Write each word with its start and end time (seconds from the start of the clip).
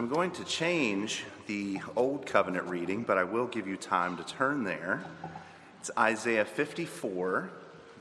I'm 0.00 0.08
going 0.08 0.30
to 0.30 0.44
change 0.44 1.24
the 1.46 1.78
Old 1.94 2.24
Covenant 2.24 2.66
reading, 2.68 3.02
but 3.02 3.18
I 3.18 3.24
will 3.24 3.46
give 3.46 3.66
you 3.66 3.76
time 3.76 4.16
to 4.16 4.24
turn 4.24 4.64
there. 4.64 5.04
It's 5.78 5.90
Isaiah 5.98 6.46
54, 6.46 7.50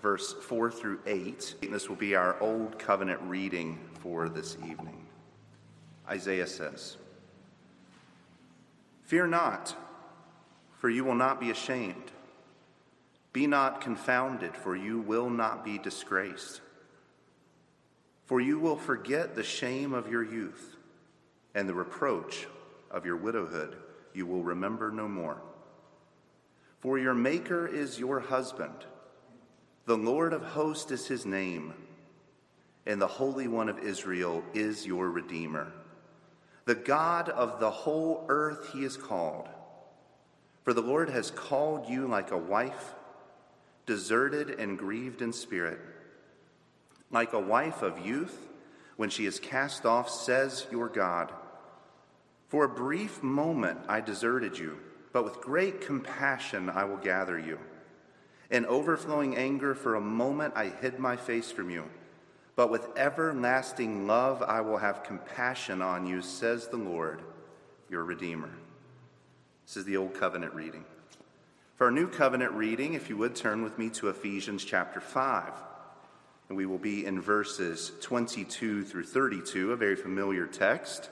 verse 0.02 0.34
4 0.48 0.72
through 0.72 1.02
8. 1.06 1.56
This 1.70 1.90
will 1.90 1.98
be 1.98 2.16
our 2.16 2.42
Old 2.42 2.80
Covenant 2.80 3.20
reading 3.24 3.78
for 3.96 4.30
this 4.30 4.56
evening. 4.66 5.08
Isaiah 6.08 6.48
says, 6.48 6.96
Fear 9.04 9.28
not, 9.28 9.76
for 10.78 10.90
you 10.90 11.04
will 11.04 11.16
not 11.16 11.42
be 11.42 11.52
ashamed. 11.52 12.12
Be 13.34 13.46
not 13.46 13.82
confounded, 13.82 14.56
for 14.56 14.74
you 14.74 15.02
will 15.02 15.30
not 15.30 15.66
be 15.66 15.78
disgraced. 15.78 16.62
For 18.24 18.40
you 18.40 18.58
will 18.58 18.78
forget 18.78 19.36
the 19.36 19.44
shame 19.44 19.94
of 19.94 20.10
your 20.10 20.24
youth 20.24 20.69
and 21.60 21.68
the 21.68 21.74
reproach 21.74 22.48
of 22.90 23.06
your 23.06 23.18
widowhood 23.18 23.76
you 24.14 24.26
will 24.26 24.42
remember 24.42 24.92
no 24.92 25.10
more. 25.10 25.42
For 26.80 26.98
your 26.98 27.14
Maker 27.14 27.68
is 27.68 28.00
your 28.00 28.22
husband, 28.22 28.86
the 29.86 29.98
Lord 29.98 30.32
of 30.32 30.42
hosts 30.42 30.90
is 30.90 31.06
his 31.06 31.26
name, 31.26 31.74
and 32.86 33.02
the 33.02 33.08
Holy 33.08 33.50
One 33.50 33.68
of 33.68 33.80
Israel 33.80 34.42
is 34.54 34.86
your 34.86 35.12
Redeemer. 35.12 35.70
The 36.64 36.76
God 36.76 37.28
of 37.28 37.60
the 37.60 37.72
whole 37.72 38.24
earth 38.30 38.70
he 38.72 38.86
is 38.86 38.96
called. 38.96 39.50
For 40.64 40.74
the 40.74 40.82
Lord 40.82 41.10
has 41.10 41.30
called 41.30 41.90
you 41.90 42.08
like 42.08 42.32
a 42.32 42.38
wife, 42.38 42.94
deserted 43.86 44.62
and 44.62 44.80
grieved 44.80 45.22
in 45.22 45.34
spirit, 45.34 45.82
like 47.12 47.34
a 47.34 47.40
wife 47.40 47.82
of 47.82 48.06
youth 48.06 48.48
when 48.96 49.10
she 49.10 49.26
is 49.26 49.42
cast 49.42 49.86
off, 49.86 50.10
says 50.10 50.66
your 50.72 50.88
God. 50.88 51.34
For 52.50 52.66
a 52.66 52.70
brief 52.70 53.22
moment 53.22 53.80
I 53.88 54.02
deserted 54.02 54.58
you, 54.58 54.78
but 55.14 55.24
with 55.24 55.40
great 55.40 55.82
compassion 55.82 56.70
I 56.70 56.84
will 56.84 56.98
gather 56.98 57.38
you. 57.38 57.60
In 58.50 58.66
overflowing 58.66 59.38
anger, 59.38 59.76
for 59.76 59.96
a 59.96 60.02
moment 60.02 60.56
I 60.56 60.70
hid 60.70 60.98
my 60.98 61.16
face 61.16 61.52
from 61.52 61.70
you. 61.70 61.86
But 62.56 62.72
with 62.72 62.90
everlasting 62.98 64.08
love 64.08 64.42
I 64.42 64.62
will 64.62 64.78
have 64.78 65.04
compassion 65.04 65.84
on 65.84 66.08
you, 66.08 66.24
says 66.24 66.68
the 66.68 66.78
Lord, 66.78 67.22
your 67.88 68.04
Redeemer. 68.04 68.50
This 69.68 69.78
is 69.78 69.86
the 69.86 69.98
Old 69.98 70.16
Covenant 70.16 70.56
reading. 70.56 70.86
For 71.76 71.86
our 71.86 71.92
new 71.92 72.08
covenant 72.08 72.54
reading, 72.54 72.96
if 72.96 73.10
you 73.10 73.18
would 73.18 73.36
turn 73.36 73.62
with 73.62 73.78
me 73.78 73.90
to 73.92 74.10
Ephesians 74.10 74.66
chapter 74.66 75.00
5. 75.00 75.54
And 76.50 76.58
we 76.58 76.66
will 76.66 76.80
be 76.80 77.06
in 77.06 77.22
verses 77.22 77.92
22 78.02 78.84
through 78.84 79.06
32, 79.06 79.72
a 79.72 79.78
very 79.78 79.96
familiar 79.96 80.48
text. 80.48 81.12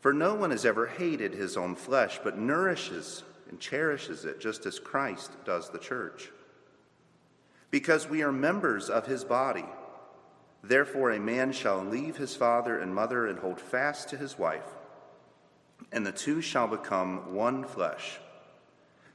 For 0.00 0.12
no 0.14 0.34
one 0.34 0.50
has 0.50 0.64
ever 0.64 0.86
hated 0.86 1.34
his 1.34 1.56
own 1.56 1.74
flesh, 1.74 2.20
but 2.24 2.38
nourishes 2.38 3.22
and 3.48 3.60
cherishes 3.60 4.24
it, 4.24 4.40
just 4.40 4.64
as 4.64 4.78
Christ 4.78 5.30
does 5.44 5.68
the 5.68 5.78
church. 5.78 6.30
Because 7.70 8.08
we 8.08 8.22
are 8.22 8.32
members 8.32 8.88
of 8.88 9.06
his 9.06 9.24
body. 9.24 9.66
Therefore, 10.62 11.10
a 11.10 11.20
man 11.20 11.52
shall 11.52 11.84
leave 11.84 12.16
his 12.16 12.34
father 12.34 12.78
and 12.78 12.94
mother 12.94 13.26
and 13.26 13.38
hold 13.38 13.60
fast 13.60 14.08
to 14.10 14.16
his 14.16 14.38
wife, 14.38 14.66
and 15.92 16.06
the 16.06 16.12
two 16.12 16.40
shall 16.40 16.66
become 16.66 17.34
one 17.34 17.64
flesh. 17.64 18.18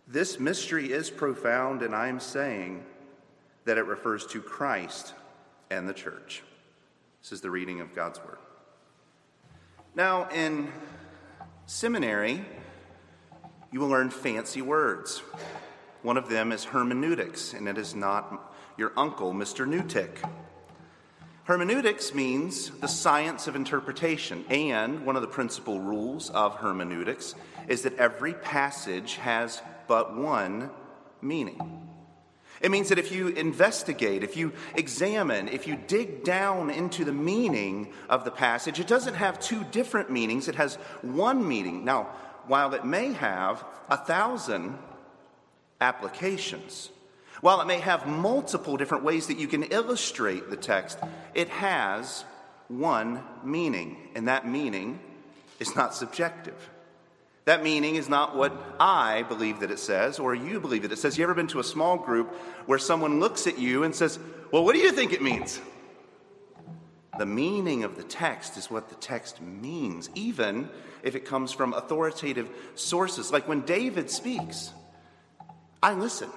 This 0.07 0.39
mystery 0.39 0.91
is 0.91 1.09
profound, 1.09 1.81
and 1.81 1.95
I 1.95 2.07
am 2.07 2.19
saying 2.19 2.83
that 3.65 3.77
it 3.77 3.85
refers 3.85 4.25
to 4.27 4.41
Christ 4.41 5.13
and 5.71 5.89
the 5.89 5.93
church. 5.93 6.43
This 7.21 7.31
is 7.31 7.41
the 7.41 7.51
reading 7.51 7.81
of 7.81 7.95
God's 7.95 8.19
Word. 8.19 8.37
Now, 9.95 10.27
in 10.27 10.73
seminary, 11.67 12.43
you 13.71 13.79
will 13.79 13.87
learn 13.87 14.09
fancy 14.09 14.61
words. 14.61 15.19
One 16.01 16.17
of 16.17 16.27
them 16.27 16.51
is 16.51 16.65
hermeneutics, 16.65 17.53
and 17.53 17.65
it 17.69 17.77
is 17.77 17.95
not 17.95 18.53
your 18.77 18.91
uncle, 18.97 19.33
Mr. 19.33 19.65
Newtick. 19.65 20.17
Hermeneutics 21.45 22.13
means 22.13 22.71
the 22.71 22.87
science 22.87 23.47
of 23.47 23.55
interpretation, 23.55 24.43
and 24.49 25.05
one 25.05 25.15
of 25.15 25.21
the 25.21 25.29
principal 25.29 25.79
rules 25.79 26.29
of 26.29 26.55
hermeneutics 26.55 27.33
is 27.69 27.83
that 27.83 27.97
every 27.97 28.33
passage 28.33 29.15
has 29.15 29.61
but 29.87 30.13
one 30.13 30.71
meaning. 31.21 31.94
It 32.65 32.71
means 32.71 32.89
that 32.89 32.97
if 32.97 33.11
you 33.11 33.27
investigate, 33.27 34.23
if 34.23 34.35
you 34.35 34.51
examine, 34.73 35.49
if 35.49 35.67
you 35.67 35.75
dig 35.75 36.23
down 36.23 36.71
into 36.71 37.05
the 37.05 37.13
meaning 37.13 37.93
of 38.09 38.25
the 38.25 38.31
passage, 38.31 38.79
it 38.79 38.87
doesn't 38.87 39.13
have 39.13 39.39
two 39.39 39.63
different 39.65 40.09
meanings, 40.09 40.47
it 40.47 40.55
has 40.55 40.73
one 41.03 41.47
meaning. 41.47 41.85
Now, 41.85 42.05
while 42.47 42.73
it 42.73 42.83
may 42.83 43.13
have 43.13 43.63
a 43.87 43.97
thousand 43.97 44.79
applications, 45.79 46.89
while 47.41 47.61
it 47.61 47.67
may 47.67 47.81
have 47.81 48.07
multiple 48.07 48.77
different 48.77 49.03
ways 49.03 49.27
that 49.27 49.37
you 49.37 49.47
can 49.47 49.61
illustrate 49.65 50.49
the 50.49 50.57
text, 50.57 50.97
it 51.35 51.49
has 51.49 52.25
one 52.67 53.21
meaning, 53.43 54.09
and 54.15 54.27
that 54.27 54.47
meaning 54.47 54.99
is 55.59 55.75
not 55.75 55.93
subjective. 55.93 56.71
That 57.45 57.61
meaning 57.61 57.95
is 57.95 58.09
not 58.09 58.35
what 58.35 58.53
I 58.79 59.23
believe 59.23 59.59
that 59.59 59.69
it 59.69 59.77
says 59.77 60.17
or 60.17 60.33
you 60.33 60.59
believe 60.59 60.81
that 60.81 60.91
it 60.91 60.97
says. 60.97 61.17
You 61.17 61.23
ever 61.23 61.35
been 61.35 61.47
to 61.47 61.59
a 61.59 61.63
small 61.63 61.97
group 61.97 62.33
where 62.65 62.79
someone 62.79 63.19
looks 63.19 63.45
at 63.45 63.59
you 63.59 63.83
and 63.83 63.95
says, 63.95 64.17
Well, 64.51 64.65
what 64.65 64.73
do 64.73 64.81
you 64.81 64.91
think 64.91 65.13
it 65.13 65.21
means? 65.21 65.61
The 67.17 67.25
meaning 67.25 67.83
of 67.83 67.95
the 67.95 68.03
text 68.03 68.57
is 68.57 68.69
what 68.69 68.89
the 68.89 68.95
text 68.95 69.41
means, 69.41 70.09
even 70.15 70.69
if 71.03 71.15
it 71.15 71.23
comes 71.23 71.51
from 71.51 71.73
authoritative 71.73 72.49
sources. 72.73 73.31
Like 73.31 73.47
when 73.47 73.61
David 73.61 74.09
speaks, 74.09 74.71
I 75.81 75.93
listen 75.93 76.29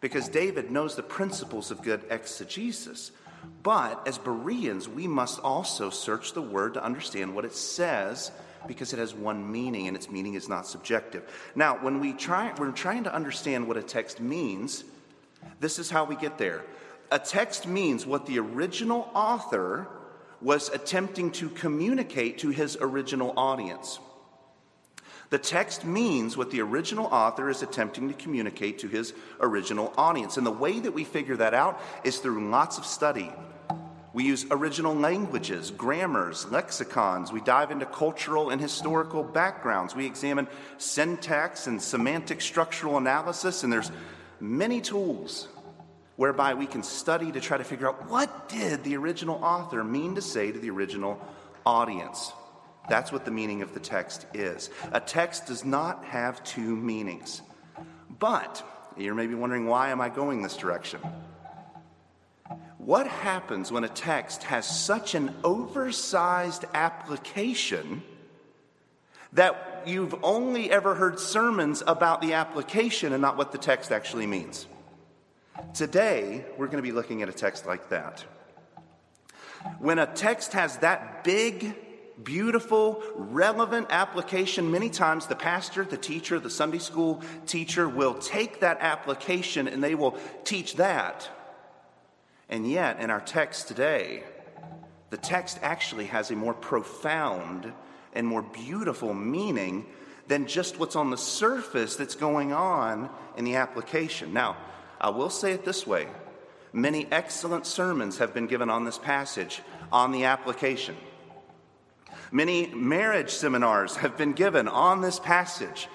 because 0.00 0.28
David 0.28 0.70
knows 0.70 0.96
the 0.96 1.02
principles 1.02 1.70
of 1.70 1.82
good 1.82 2.04
exegesis. 2.10 3.12
But 3.62 4.06
as 4.06 4.18
Bereans, 4.18 4.88
we 4.88 5.06
must 5.06 5.40
also 5.40 5.88
search 5.88 6.32
the 6.32 6.42
word 6.42 6.74
to 6.74 6.84
understand 6.84 7.34
what 7.34 7.44
it 7.44 7.54
says 7.54 8.30
because 8.66 8.92
it 8.92 8.98
has 8.98 9.14
one 9.14 9.50
meaning 9.50 9.88
and 9.88 9.96
its 9.96 10.10
meaning 10.10 10.34
is 10.34 10.48
not 10.48 10.66
subjective. 10.66 11.22
Now, 11.54 11.76
when 11.76 12.00
we 12.00 12.12
try, 12.12 12.52
we're 12.58 12.70
trying 12.70 13.04
to 13.04 13.14
understand 13.14 13.66
what 13.66 13.76
a 13.76 13.82
text 13.82 14.20
means, 14.20 14.84
this 15.60 15.78
is 15.78 15.90
how 15.90 16.04
we 16.04 16.16
get 16.16 16.38
there. 16.38 16.64
A 17.10 17.18
text 17.18 17.66
means 17.66 18.06
what 18.06 18.26
the 18.26 18.38
original 18.38 19.10
author 19.14 19.86
was 20.40 20.68
attempting 20.70 21.30
to 21.32 21.48
communicate 21.48 22.38
to 22.38 22.50
his 22.50 22.76
original 22.80 23.32
audience. 23.36 23.98
The 25.30 25.38
text 25.38 25.84
means 25.84 26.36
what 26.36 26.50
the 26.50 26.60
original 26.60 27.06
author 27.06 27.48
is 27.48 27.62
attempting 27.62 28.08
to 28.08 28.14
communicate 28.14 28.78
to 28.80 28.88
his 28.88 29.14
original 29.40 29.92
audience. 29.96 30.36
And 30.36 30.46
the 30.46 30.52
way 30.52 30.80
that 30.80 30.92
we 30.92 31.02
figure 31.04 31.36
that 31.36 31.54
out 31.54 31.80
is 32.04 32.18
through 32.18 32.50
lots 32.50 32.78
of 32.78 32.84
study. 32.84 33.32
We 34.14 34.22
use 34.22 34.46
original 34.52 34.94
languages, 34.94 35.72
grammars, 35.72 36.46
lexicons. 36.46 37.32
We 37.32 37.40
dive 37.40 37.72
into 37.72 37.84
cultural 37.84 38.50
and 38.50 38.60
historical 38.60 39.24
backgrounds. 39.24 39.96
We 39.96 40.06
examine 40.06 40.46
syntax 40.78 41.66
and 41.66 41.82
semantic 41.82 42.40
structural 42.40 42.96
analysis, 42.96 43.64
and 43.64 43.72
there's 43.72 43.90
many 44.38 44.80
tools 44.80 45.48
whereby 46.14 46.54
we 46.54 46.66
can 46.66 46.84
study 46.84 47.32
to 47.32 47.40
try 47.40 47.58
to 47.58 47.64
figure 47.64 47.88
out 47.88 48.08
what 48.08 48.48
did 48.48 48.84
the 48.84 48.96
original 48.96 49.34
author 49.42 49.82
mean 49.82 50.14
to 50.14 50.22
say 50.22 50.52
to 50.52 50.60
the 50.60 50.70
original 50.70 51.20
audience. 51.66 52.32
That's 52.88 53.10
what 53.10 53.24
the 53.24 53.32
meaning 53.32 53.62
of 53.62 53.74
the 53.74 53.80
text 53.80 54.26
is. 54.32 54.70
A 54.92 55.00
text 55.00 55.46
does 55.46 55.64
not 55.64 56.04
have 56.04 56.44
two 56.44 56.76
meanings. 56.76 57.42
But 58.20 58.62
you're 58.96 59.16
maybe 59.16 59.34
wondering, 59.34 59.66
why 59.66 59.88
am 59.88 60.00
I 60.00 60.08
going 60.08 60.40
this 60.42 60.56
direction? 60.56 61.00
What 62.78 63.06
happens 63.06 63.72
when 63.72 63.84
a 63.84 63.88
text 63.88 64.42
has 64.44 64.66
such 64.66 65.14
an 65.14 65.34
oversized 65.42 66.66
application 66.74 68.02
that 69.32 69.84
you've 69.86 70.14
only 70.22 70.70
ever 70.70 70.94
heard 70.94 71.18
sermons 71.18 71.82
about 71.86 72.20
the 72.20 72.34
application 72.34 73.14
and 73.14 73.22
not 73.22 73.38
what 73.38 73.52
the 73.52 73.58
text 73.58 73.90
actually 73.90 74.26
means? 74.26 74.66
Today, 75.72 76.44
we're 76.58 76.66
going 76.66 76.76
to 76.76 76.82
be 76.82 76.92
looking 76.92 77.22
at 77.22 77.30
a 77.30 77.32
text 77.32 77.64
like 77.64 77.88
that. 77.88 78.22
When 79.78 79.98
a 79.98 80.06
text 80.06 80.52
has 80.52 80.76
that 80.78 81.24
big, 81.24 81.74
beautiful, 82.22 83.02
relevant 83.14 83.86
application, 83.88 84.70
many 84.70 84.90
times 84.90 85.26
the 85.26 85.36
pastor, 85.36 85.84
the 85.84 85.96
teacher, 85.96 86.38
the 86.38 86.50
Sunday 86.50 86.78
school 86.78 87.22
teacher 87.46 87.88
will 87.88 88.14
take 88.14 88.60
that 88.60 88.76
application 88.80 89.66
and 89.66 89.82
they 89.82 89.94
will 89.94 90.18
teach 90.44 90.76
that. 90.76 91.30
And 92.48 92.68
yet, 92.70 93.00
in 93.00 93.10
our 93.10 93.20
text 93.20 93.68
today, 93.68 94.24
the 95.10 95.16
text 95.16 95.58
actually 95.62 96.06
has 96.06 96.30
a 96.30 96.36
more 96.36 96.54
profound 96.54 97.72
and 98.12 98.26
more 98.26 98.42
beautiful 98.42 99.14
meaning 99.14 99.86
than 100.26 100.46
just 100.46 100.78
what's 100.78 100.96
on 100.96 101.10
the 101.10 101.16
surface 101.16 101.96
that's 101.96 102.14
going 102.14 102.52
on 102.52 103.10
in 103.36 103.44
the 103.44 103.56
application. 103.56 104.32
Now, 104.32 104.56
I 105.00 105.10
will 105.10 105.30
say 105.30 105.52
it 105.52 105.64
this 105.64 105.86
way 105.86 106.06
many 106.72 107.06
excellent 107.12 107.66
sermons 107.66 108.18
have 108.18 108.34
been 108.34 108.46
given 108.46 108.68
on 108.68 108.84
this 108.84 108.98
passage 108.98 109.62
on 109.92 110.12
the 110.12 110.24
application. 110.24 110.96
Many 112.32 112.66
marriage 112.74 113.30
seminars 113.30 113.96
have 113.96 114.16
been 114.16 114.32
given 114.32 114.66
on 114.66 115.00
this 115.00 115.20
passage. 115.20 115.88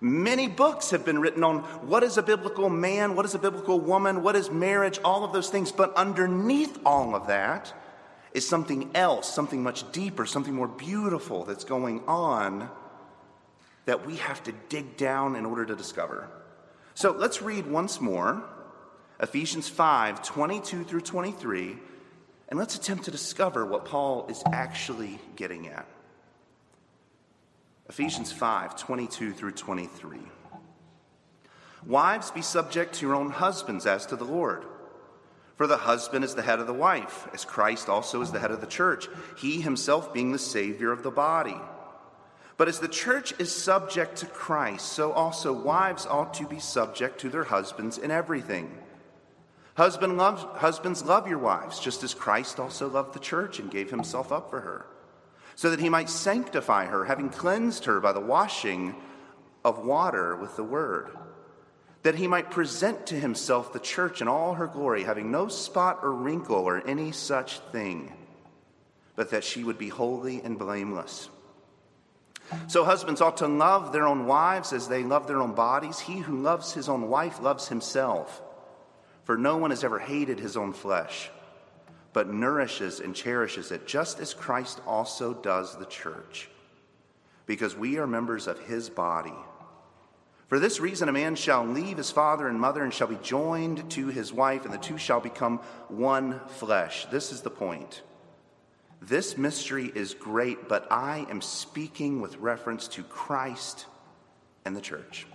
Many 0.00 0.46
books 0.46 0.90
have 0.90 1.04
been 1.04 1.20
written 1.20 1.42
on 1.42 1.58
what 1.86 2.02
is 2.02 2.18
a 2.18 2.22
biblical 2.22 2.70
man, 2.70 3.16
what 3.16 3.24
is 3.24 3.34
a 3.34 3.38
biblical 3.38 3.80
woman, 3.80 4.22
what 4.22 4.36
is 4.36 4.50
marriage, 4.50 5.00
all 5.04 5.24
of 5.24 5.32
those 5.32 5.50
things. 5.50 5.72
But 5.72 5.94
underneath 5.94 6.78
all 6.86 7.14
of 7.14 7.26
that 7.26 7.72
is 8.32 8.48
something 8.48 8.90
else, 8.94 9.32
something 9.32 9.62
much 9.62 9.90
deeper, 9.90 10.24
something 10.26 10.54
more 10.54 10.68
beautiful 10.68 11.44
that's 11.44 11.64
going 11.64 12.02
on 12.06 12.70
that 13.86 14.06
we 14.06 14.16
have 14.16 14.42
to 14.44 14.52
dig 14.68 14.96
down 14.96 15.34
in 15.34 15.46
order 15.46 15.64
to 15.64 15.74
discover. 15.74 16.28
So 16.94 17.10
let's 17.12 17.42
read 17.42 17.66
once 17.66 18.00
more 18.00 18.42
Ephesians 19.20 19.68
5 19.68 20.22
22 20.22 20.84
through 20.84 21.00
23 21.00 21.76
and 22.48 22.58
let's 22.58 22.76
attempt 22.76 23.04
to 23.04 23.10
discover 23.10 23.66
what 23.66 23.84
Paul 23.84 24.26
is 24.28 24.42
actually 24.52 25.18
getting 25.36 25.68
at. 25.68 25.86
Ephesians 27.88 28.32
5 28.32 28.76
22 28.76 29.32
through 29.32 29.52
23. 29.52 30.18
Wives, 31.86 32.30
be 32.30 32.42
subject 32.42 32.94
to 32.94 33.06
your 33.06 33.14
own 33.14 33.30
husbands 33.30 33.86
as 33.86 34.04
to 34.06 34.16
the 34.16 34.24
Lord. 34.24 34.64
For 35.56 35.66
the 35.66 35.76
husband 35.76 36.24
is 36.24 36.34
the 36.34 36.42
head 36.42 36.60
of 36.60 36.66
the 36.66 36.74
wife, 36.74 37.26
as 37.32 37.44
Christ 37.44 37.88
also 37.88 38.20
is 38.20 38.30
the 38.30 38.38
head 38.38 38.50
of 38.50 38.60
the 38.60 38.66
church, 38.66 39.08
he 39.36 39.60
himself 39.60 40.12
being 40.12 40.32
the 40.32 40.38
Savior 40.38 40.92
of 40.92 41.02
the 41.02 41.10
body. 41.10 41.56
But 42.56 42.68
as 42.68 42.80
the 42.80 42.88
church 42.88 43.32
is 43.38 43.54
subject 43.54 44.16
to 44.16 44.26
Christ, 44.26 44.92
so 44.92 45.12
also 45.12 45.52
wives 45.52 46.06
ought 46.06 46.34
to 46.34 46.46
be 46.46 46.58
subject 46.58 47.20
to 47.20 47.28
their 47.30 47.44
husbands 47.44 47.98
in 47.98 48.10
everything. 48.10 48.76
Husband 49.76 50.16
love, 50.16 50.58
husbands, 50.58 51.04
love 51.04 51.28
your 51.28 51.38
wives, 51.38 51.78
just 51.78 52.02
as 52.02 52.14
Christ 52.14 52.58
also 52.58 52.88
loved 52.88 53.14
the 53.14 53.20
church 53.20 53.60
and 53.60 53.70
gave 53.70 53.90
himself 53.90 54.32
up 54.32 54.50
for 54.50 54.60
her, 54.60 54.86
so 55.58 55.70
that 55.70 55.80
he 55.80 55.88
might 55.88 56.08
sanctify 56.08 56.86
her, 56.86 57.06
having 57.06 57.28
cleansed 57.28 57.86
her 57.86 57.98
by 57.98 58.12
the 58.12 58.20
washing 58.20 58.94
of 59.64 59.84
water 59.84 60.36
with 60.36 60.54
the 60.54 60.62
word, 60.62 61.10
that 62.04 62.14
he 62.14 62.28
might 62.28 62.48
present 62.48 63.08
to 63.08 63.16
himself 63.16 63.72
the 63.72 63.80
church 63.80 64.22
in 64.22 64.28
all 64.28 64.54
her 64.54 64.68
glory, 64.68 65.02
having 65.02 65.32
no 65.32 65.48
spot 65.48 65.98
or 66.02 66.12
wrinkle 66.12 66.54
or 66.54 66.86
any 66.86 67.10
such 67.10 67.58
thing, 67.72 68.12
but 69.16 69.32
that 69.32 69.42
she 69.42 69.64
would 69.64 69.78
be 69.78 69.88
holy 69.88 70.40
and 70.42 70.60
blameless. 70.60 71.28
So, 72.68 72.84
husbands 72.84 73.20
ought 73.20 73.38
to 73.38 73.48
love 73.48 73.92
their 73.92 74.06
own 74.06 74.26
wives 74.26 74.72
as 74.72 74.86
they 74.86 75.02
love 75.02 75.26
their 75.26 75.42
own 75.42 75.56
bodies. 75.56 75.98
He 75.98 76.18
who 76.18 76.40
loves 76.40 76.72
his 76.72 76.88
own 76.88 77.08
wife 77.08 77.40
loves 77.40 77.66
himself. 77.66 78.40
For 79.24 79.36
no 79.36 79.56
one 79.56 79.70
has 79.70 79.82
ever 79.82 79.98
hated 79.98 80.38
his 80.38 80.56
own 80.56 80.72
flesh, 80.72 81.32
but 82.12 82.32
nourishes 82.32 83.00
and 83.00 83.14
cherishes 83.14 83.70
it, 83.70 83.86
just 83.86 84.20
as 84.20 84.34
Christ 84.34 84.80
also 84.86 85.34
does 85.34 85.76
the 85.78 85.86
church, 85.86 86.48
because 87.46 87.76
we 87.76 87.98
are 87.98 88.06
members 88.06 88.46
of 88.46 88.58
his 88.60 88.90
body. 88.90 89.34
For 90.48 90.58
this 90.58 90.80
reason, 90.80 91.10
a 91.10 91.12
man 91.12 91.34
shall 91.34 91.64
leave 91.64 91.98
his 91.98 92.10
father 92.10 92.48
and 92.48 92.58
mother 92.58 92.82
and 92.82 92.92
shall 92.92 93.08
be 93.08 93.18
joined 93.22 93.90
to 93.90 94.06
his 94.06 94.32
wife, 94.32 94.64
and 94.64 94.72
the 94.72 94.78
two 94.78 94.96
shall 94.96 95.20
become 95.20 95.58
one 95.88 96.40
flesh. 96.48 97.06
This 97.10 97.32
is 97.32 97.42
the 97.42 97.50
point. 97.50 98.02
This 99.00 99.36
mystery 99.36 99.92
is 99.94 100.14
great, 100.14 100.68
but 100.68 100.90
I 100.90 101.26
am 101.30 101.40
speaking 101.42 102.20
with 102.20 102.38
reference 102.38 102.88
to 102.88 103.02
Christ 103.02 103.86
and 104.64 104.74
the 104.74 104.80
church. 104.80 105.26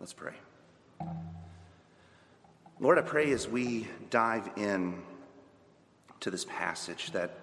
Let's 0.00 0.12
pray. 0.12 0.34
Lord, 2.78 2.98
I 2.98 3.02
pray 3.02 3.32
as 3.32 3.48
we 3.48 3.88
dive 4.10 4.48
in 4.56 5.02
to 6.20 6.30
this 6.30 6.44
passage 6.44 7.12
that 7.12 7.38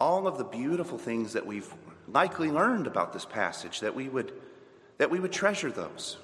all 0.00 0.26
of 0.26 0.38
the 0.38 0.44
beautiful 0.44 0.98
things 0.98 1.32
that 1.32 1.46
we've 1.46 1.72
likely 2.08 2.50
learned 2.50 2.86
about 2.86 3.12
this 3.12 3.24
passage 3.24 3.80
that 3.80 3.94
we 3.94 4.08
would 4.08 4.32
that 4.98 5.10
we 5.10 5.18
would 5.18 5.32
treasure 5.32 5.72
those. 5.72 6.18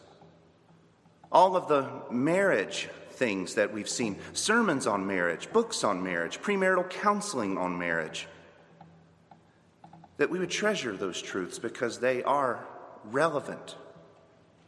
All 1.33 1.57
of 1.57 1.67
the 1.67 1.91
marriage 2.11 2.89
things 3.13 3.55
that 3.57 3.73
we've 3.73 3.89
seen, 3.89 4.17
sermons 4.33 4.87
on 4.87 5.07
marriage, 5.07 5.53
books 5.53 5.83
on 5.83 6.03
marriage, 6.03 6.41
premarital 6.41 6.89
counseling 6.89 7.59
on 7.59 7.79
marriage. 7.79 8.29
That 10.19 10.31
we 10.31 10.39
would 10.39 10.51
treasure 10.51 10.97
those 10.97 11.21
truths 11.21 11.59
because 11.59 11.99
they 11.99 12.23
are 12.23 12.65
relevant 13.05 13.77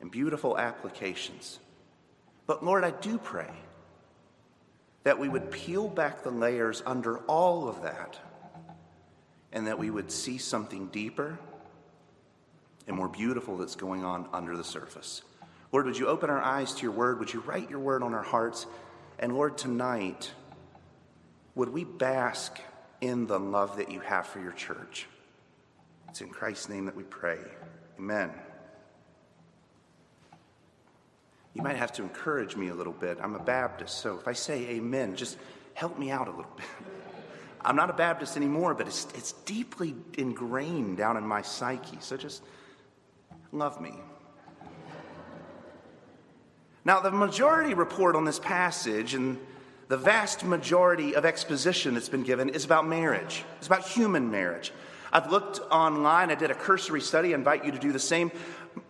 and 0.00 0.10
beautiful 0.10 0.58
applications 0.58 1.60
but 2.46 2.64
Lord, 2.64 2.84
I 2.84 2.90
do 2.90 3.18
pray 3.18 3.50
that 5.04 5.18
we 5.18 5.28
would 5.28 5.50
peel 5.50 5.88
back 5.88 6.22
the 6.22 6.30
layers 6.30 6.82
under 6.86 7.18
all 7.20 7.68
of 7.68 7.82
that 7.82 8.18
and 9.52 9.66
that 9.66 9.78
we 9.78 9.90
would 9.90 10.10
see 10.10 10.38
something 10.38 10.86
deeper 10.86 11.38
and 12.86 12.96
more 12.96 13.08
beautiful 13.08 13.56
that's 13.56 13.76
going 13.76 14.04
on 14.04 14.28
under 14.32 14.56
the 14.56 14.64
surface. 14.64 15.22
Lord, 15.72 15.86
would 15.86 15.98
you 15.98 16.06
open 16.06 16.30
our 16.30 16.40
eyes 16.40 16.74
to 16.74 16.82
your 16.82 16.92
word? 16.92 17.18
Would 17.18 17.32
you 17.32 17.40
write 17.40 17.70
your 17.70 17.80
word 17.80 18.02
on 18.02 18.14
our 18.14 18.22
hearts? 18.22 18.66
And 19.18 19.34
Lord, 19.34 19.56
tonight, 19.56 20.30
would 21.54 21.70
we 21.70 21.84
bask 21.84 22.58
in 23.00 23.26
the 23.26 23.38
love 23.38 23.76
that 23.76 23.90
you 23.90 24.00
have 24.00 24.26
for 24.26 24.40
your 24.40 24.52
church? 24.52 25.06
It's 26.08 26.20
in 26.20 26.28
Christ's 26.28 26.68
name 26.68 26.86
that 26.86 26.96
we 26.96 27.04
pray. 27.04 27.38
Amen. 27.98 28.30
You 31.54 31.62
might 31.62 31.76
have 31.76 31.92
to 31.92 32.02
encourage 32.02 32.56
me 32.56 32.68
a 32.68 32.74
little 32.74 32.92
bit. 32.92 33.18
I'm 33.22 33.34
a 33.34 33.42
Baptist, 33.42 33.98
so 33.98 34.18
if 34.18 34.26
I 34.26 34.32
say 34.32 34.68
amen, 34.70 35.16
just 35.16 35.36
help 35.74 35.98
me 35.98 36.10
out 36.10 36.28
a 36.28 36.30
little 36.30 36.50
bit. 36.56 36.66
I'm 37.64 37.76
not 37.76 37.90
a 37.90 37.92
Baptist 37.92 38.36
anymore, 38.36 38.74
but 38.74 38.86
it's, 38.86 39.06
it's 39.14 39.32
deeply 39.32 39.94
ingrained 40.18 40.96
down 40.96 41.16
in 41.16 41.26
my 41.26 41.42
psyche, 41.42 41.98
so 42.00 42.16
just 42.16 42.42
love 43.52 43.80
me. 43.80 43.92
Now, 46.84 47.00
the 47.00 47.12
majority 47.12 47.74
report 47.74 48.16
on 48.16 48.24
this 48.24 48.40
passage 48.40 49.14
and 49.14 49.38
the 49.86 49.96
vast 49.96 50.44
majority 50.44 51.14
of 51.14 51.24
exposition 51.24 51.94
that's 51.94 52.08
been 52.08 52.24
given 52.24 52.48
is 52.48 52.64
about 52.64 52.86
marriage, 52.86 53.44
it's 53.58 53.66
about 53.66 53.86
human 53.86 54.30
marriage. 54.30 54.72
I've 55.12 55.30
looked 55.30 55.60
online, 55.70 56.30
I 56.30 56.34
did 56.34 56.50
a 56.50 56.54
cursory 56.54 57.02
study, 57.02 57.32
I 57.32 57.34
invite 57.34 57.66
you 57.66 57.72
to 57.72 57.78
do 57.78 57.92
the 57.92 57.98
same. 57.98 58.32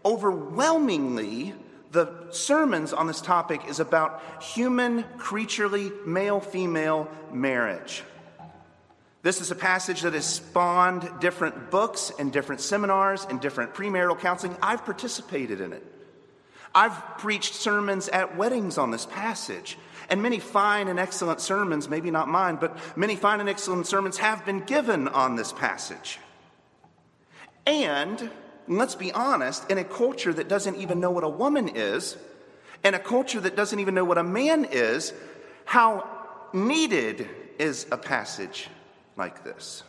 Overwhelmingly, 0.05 1.55
the 1.93 2.11
sermons 2.31 2.93
on 2.93 3.07
this 3.07 3.21
topic 3.21 3.63
is 3.69 3.79
about 3.79 4.23
human, 4.43 5.05
creaturely, 5.19 5.93
male 6.07 6.41
female 6.41 7.09
marriage. 7.31 8.03
This 9.23 9.41
is 9.41 9.51
a 9.51 9.55
passage 9.55 10.01
that 10.01 10.15
has 10.15 10.27
spawned 10.27 11.09
different 11.21 11.71
books 11.71 12.11
and 12.19 12.33
different 12.33 12.61
seminars 12.61 13.25
and 13.29 13.41
different 13.41 13.75
premarital 13.75 14.19
counseling. 14.19 14.57
I've 14.61 14.85
participated 14.85 15.61
in 15.61 15.73
it. 15.73 15.85
I've 16.75 17.19
preached 17.19 17.55
sermons 17.55 18.09
at 18.09 18.37
weddings 18.37 18.79
on 18.79 18.91
this 18.91 19.07
passage. 19.07 19.79
And 20.09 20.23
many 20.23 20.41
fine 20.41 20.89
and 20.89 20.99
excellent 20.99 21.41
sermons, 21.41 21.89
maybe 21.89 22.11
not 22.11 22.27
mine, 22.27 22.57
but 22.57 22.77
many 22.97 23.15
fine 23.15 23.41
and 23.41 23.49
excellent 23.49 23.87
sermons 23.87 24.17
have 24.19 24.45
been 24.45 24.61
given 24.61 25.07
on 25.09 25.37
this 25.37 25.53
passage. 25.53 26.19
And 27.67 28.31
and 28.67 28.79
let's 28.79 28.95
be 28.95 29.13
honest, 29.13 29.71
in 29.71 29.79
a 29.79 29.85
culture 29.85 30.33
that 30.33 30.49
doesn't 30.49 30.77
even 30.77 31.01
know 31.01 31.11
what 31.11 31.25
a 31.25 31.29
woman 31.29 31.69
is, 31.75 32.17
in 32.85 32.95
a 32.95 32.99
culture 32.99 33.41
that 33.41 33.57
doesn't 33.57 33.79
even 33.79 33.95
know 33.95 34.05
what 34.05 34.19
a 34.19 34.25
man 34.25 34.65
is, 34.65 35.13
how 35.65 36.09
needed 36.53 37.29
is 37.59 37.87
a 37.91 37.97
passage 37.97 38.69
like 39.17 39.45
this? 39.45 39.83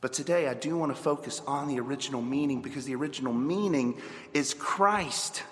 But 0.00 0.12
today 0.12 0.48
I 0.48 0.54
do 0.54 0.76
want 0.76 0.94
to 0.94 1.00
focus 1.00 1.40
on 1.46 1.68
the 1.68 1.78
original 1.78 2.20
meaning 2.20 2.60
because 2.60 2.84
the 2.84 2.94
original 2.96 3.32
meaning 3.32 4.00
is 4.34 4.52
Christ 4.52 5.44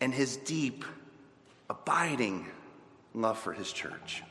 and 0.00 0.12
his 0.12 0.36
deep, 0.38 0.84
abiding 1.68 2.46
love 3.12 3.38
for 3.38 3.52
his 3.52 3.70
church. 3.70 4.22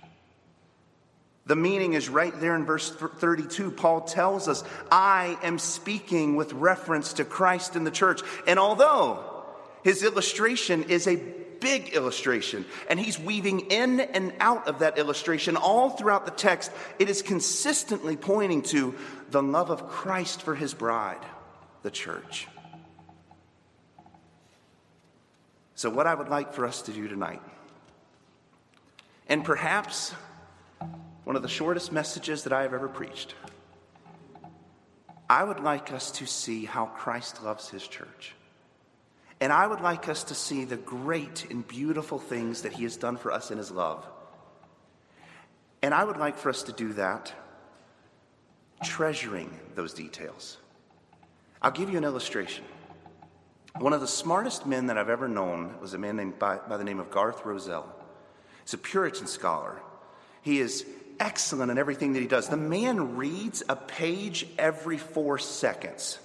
The 1.48 1.56
meaning 1.56 1.94
is 1.94 2.10
right 2.10 2.38
there 2.42 2.56
in 2.56 2.66
verse 2.66 2.92
32. 2.92 3.72
Paul 3.72 4.02
tells 4.02 4.50
us, 4.50 4.66
I 4.92 5.38
am 5.42 5.60
speaking 5.60 6.36
with 6.36 6.52
reference 6.52 7.14
to 7.14 7.26
Christ 7.26 7.78
and 7.78 7.88
the 7.88 7.92
church. 7.92 8.22
And 8.46 8.60
although 8.60 9.46
his 9.82 10.04
illustration 10.04 10.84
is 10.84 11.08
a 11.08 11.16
big 11.16 11.94
illustration, 11.94 12.66
and 12.90 13.00
he's 13.00 13.18
weaving 13.18 13.72
in 13.72 14.02
and 14.02 14.34
out 14.42 14.68
of 14.68 14.80
that 14.80 14.98
illustration 14.98 15.56
all 15.56 15.90
throughout 15.90 16.26
the 16.26 16.32
text, 16.32 16.70
it 17.00 17.10
is 17.10 17.22
consistently 17.22 18.18
pointing 18.18 18.62
to 18.64 18.94
the 19.32 19.42
love 19.42 19.72
of 19.72 19.88
Christ 19.88 20.42
for 20.42 20.54
his 20.54 20.74
bride, 20.74 21.26
the 21.82 21.92
church. 21.92 22.48
So, 25.76 25.90
what 25.90 26.08
I 26.08 26.14
would 26.14 26.30
like 26.30 26.54
for 26.54 26.66
us 26.66 26.82
to 26.84 26.92
do 26.92 27.08
tonight, 27.08 27.42
and 29.28 29.46
perhaps 29.46 30.14
one 31.28 31.36
of 31.36 31.42
the 31.42 31.50
shortest 31.50 31.92
messages 31.92 32.44
that 32.44 32.54
I 32.54 32.62
have 32.62 32.74
ever 32.74 32.88
preached. 32.88 33.36
I 35.30 35.44
would 35.44 35.60
like 35.60 35.92
us 35.92 36.10
to 36.12 36.26
see 36.26 36.64
how 36.64 36.86
Christ 36.86 37.44
loves 37.44 37.68
his 37.68 37.86
church. 37.86 38.34
And 39.42 39.52
I 39.52 39.68
would 39.68 39.82
like 39.82 40.08
us 40.08 40.24
to 40.24 40.34
see 40.34 40.64
the 40.64 40.78
great 40.78 41.52
and 41.52 41.68
beautiful 41.68 42.18
things 42.18 42.62
that 42.62 42.72
he 42.72 42.84
has 42.84 42.96
done 42.96 43.18
for 43.18 43.34
us 43.34 43.52
in 43.52 43.58
his 43.58 43.72
love. 43.72 44.08
And 45.82 45.94
I 45.94 46.06
would 46.06 46.16
like 46.16 46.38
for 46.38 46.50
us 46.50 46.64
to 46.64 46.72
do 46.72 46.94
that 46.94 47.34
treasuring 48.86 49.52
those 49.76 49.94
details. 49.94 50.56
I'll 51.62 51.72
give 51.72 51.90
you 51.90 51.98
an 51.98 52.06
illustration. 52.06 52.64
One 53.80 53.92
of 53.92 54.00
the 54.00 54.08
smartest 54.08 54.66
men 54.66 54.88
that 54.88 54.98
I've 54.98 55.10
ever 55.10 55.28
known 55.28 55.78
was 55.82 55.94
a 55.94 55.98
man 55.98 56.16
named 56.16 56.40
by, 56.40 56.56
by 56.56 56.78
the 56.78 56.86
name 56.86 57.02
of 57.02 57.12
Garth 57.12 57.44
Rosell. 57.44 57.86
He's 58.64 58.74
a 58.74 58.78
Puritan 58.78 59.28
scholar. 59.28 59.82
He 60.42 60.62
is 60.62 60.86
excellent 61.20 61.72
in 61.72 61.78
everything 61.78 62.14
that 62.14 62.22
he 62.22 62.28
does. 62.28 62.48
The 62.48 62.58
man 62.58 63.18
reads 63.18 63.64
a 63.68 63.76
page 63.76 64.48
every 64.58 64.98
four 64.98 65.38
seconds. 65.38 66.20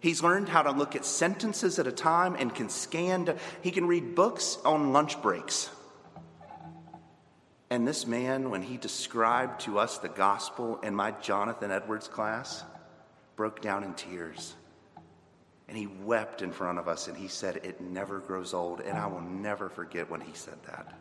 He's 0.00 0.22
learned 0.22 0.48
how 0.48 0.62
to 0.62 0.70
look 0.70 0.94
at 0.94 1.04
sentences 1.04 1.78
at 1.78 1.86
a 1.86 1.92
time 1.92 2.36
and 2.38 2.54
can 2.54 2.68
scan. 2.68 3.36
he 3.62 3.70
can 3.70 3.86
read 3.86 4.14
books 4.14 4.58
on 4.64 4.92
lunch 4.92 5.20
breaks. 5.20 5.70
And 7.70 7.86
this 7.86 8.06
man, 8.06 8.50
when 8.50 8.62
he 8.62 8.76
described 8.76 9.62
to 9.62 9.78
us 9.78 9.98
the 9.98 10.08
gospel 10.08 10.78
in 10.82 10.94
my 10.94 11.10
Jonathan 11.10 11.70
Edwards 11.70 12.08
class, 12.08 12.64
broke 13.36 13.60
down 13.60 13.84
in 13.84 13.94
tears. 13.94 14.54
And 15.68 15.76
he 15.76 15.86
wept 15.86 16.40
in 16.40 16.50
front 16.50 16.78
of 16.78 16.88
us 16.88 17.08
and 17.08 17.16
he 17.16 17.28
said, 17.28 17.56
It 17.56 17.80
never 17.80 18.20
grows 18.20 18.54
old. 18.54 18.80
And 18.80 18.96
I 18.96 19.06
will 19.06 19.20
never 19.20 19.68
forget 19.68 20.08
when 20.08 20.22
he 20.22 20.32
said 20.32 20.56
that. 20.66 20.98